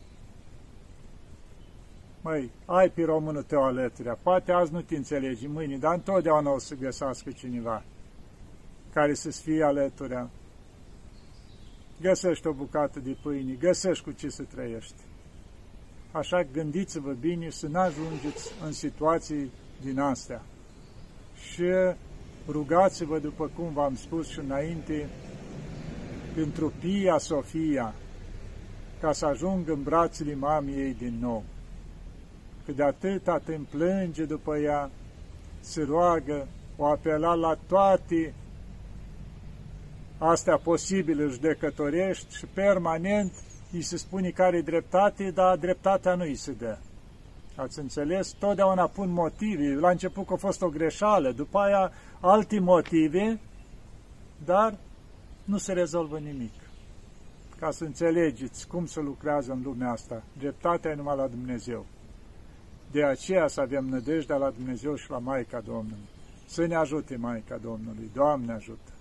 măi, 2.23 2.51
ai 2.65 2.91
pe 2.91 3.05
românul 3.05 3.43
tău 3.43 3.63
alături, 3.63 4.17
poate 4.23 4.53
azi 4.53 4.73
nu 4.73 4.81
te 4.81 4.97
înțelegi 4.97 5.47
mâine, 5.47 5.77
dar 5.77 5.95
întotdeauna 5.95 6.51
o 6.51 6.59
să 6.59 6.75
găsească 6.75 7.31
cineva 7.31 7.83
care 8.95 9.15
să-ți 9.15 9.43
fie 9.43 9.63
alături. 9.63 10.27
Găsești 12.01 12.47
o 12.47 12.53
bucată 12.53 13.01
de 13.01 13.17
pâine, 13.23 13.53
găsești 13.53 14.05
cu 14.05 14.13
ce 14.13 14.29
să 14.29 14.43
trăiești. 14.43 15.03
Așa 16.13 16.43
gândiți-vă 16.53 17.13
bine 17.13 17.51
să 17.51 17.67
nu 17.67 17.79
ajungeți 17.79 18.53
în 18.65 18.73
situații 18.73 19.51
din 19.81 19.99
astea. 19.99 20.43
Și 21.53 21.65
rugați-vă, 22.49 23.19
după 23.19 23.51
cum 23.57 23.73
v-am 23.73 23.97
spus 23.97 24.29
și 24.29 24.39
înainte, 24.39 25.09
pentru 26.35 26.73
Pia 26.81 27.19
Sofia, 27.19 27.95
ca 29.01 29.13
să 29.13 29.27
ajung 29.27 29.69
în 29.69 29.83
brațele 29.83 30.35
mamei 30.35 30.75
ei 30.75 30.95
din 30.95 31.19
nou. 31.21 31.45
Că 32.65 32.73
de 32.73 32.83
atâta 32.83 33.39
te 33.39 33.59
plânge 33.71 34.25
după 34.25 34.57
ea, 34.57 34.91
se 35.61 35.83
roagă, 35.83 36.47
o 36.77 36.87
apela 36.87 37.35
la 37.35 37.59
toate 37.67 38.35
astea 40.19 40.57
posibile 40.57 41.27
judecătorești 41.27 42.37
și 42.37 42.47
permanent 42.47 43.33
îi 43.73 43.83
se 43.83 43.97
spune 43.97 44.31
care 44.31 44.61
dreptate, 44.61 45.31
dar 45.31 45.57
dreptatea 45.57 46.15
nu 46.15 46.23
îi 46.23 46.35
se 46.35 46.53
dă. 46.53 46.79
Ați 47.57 47.79
înțeles? 47.79 48.33
Totdeauna 48.33 48.87
pun 48.87 49.11
motive. 49.11 49.75
La 49.75 49.91
început 49.91 50.27
că 50.27 50.33
a 50.33 50.37
fost 50.37 50.63
o 50.63 50.69
greșeală, 50.69 51.31
după 51.31 51.59
aia 51.59 51.93
alte 52.21 52.59
motive, 52.61 53.41
dar 54.45 54.79
nu 55.45 55.59
se 55.59 55.73
rezolvă 55.73 56.19
nimic. 56.19 56.53
Ca 57.59 57.71
să 57.71 57.85
înțelegeți 57.85 58.67
cum 58.67 58.87
se 58.87 59.01
lucrează 59.01 59.53
în 59.53 59.61
lumea 59.65 59.91
asta. 59.91 60.23
Dreptatea 60.39 60.91
e 60.91 60.95
numai 60.95 61.17
la 61.17 61.27
Dumnezeu. 61.27 61.87
De 62.91 63.05
aceea 63.05 63.49
să 63.49 63.61
avem 63.61 63.85
nădejdea 63.85 64.37
la 64.37 64.51
Dumnezeu 64.51 64.95
și 64.95 65.11
la 65.11 65.19
Maica 65.19 65.61
Domnului. 65.61 66.09
Să 66.47 66.67
ne 66.67 66.75
ajute 66.75 67.17
Maica 67.17 67.57
Domnului. 67.57 68.11
Doamne 68.15 68.53
ajută! 68.53 68.94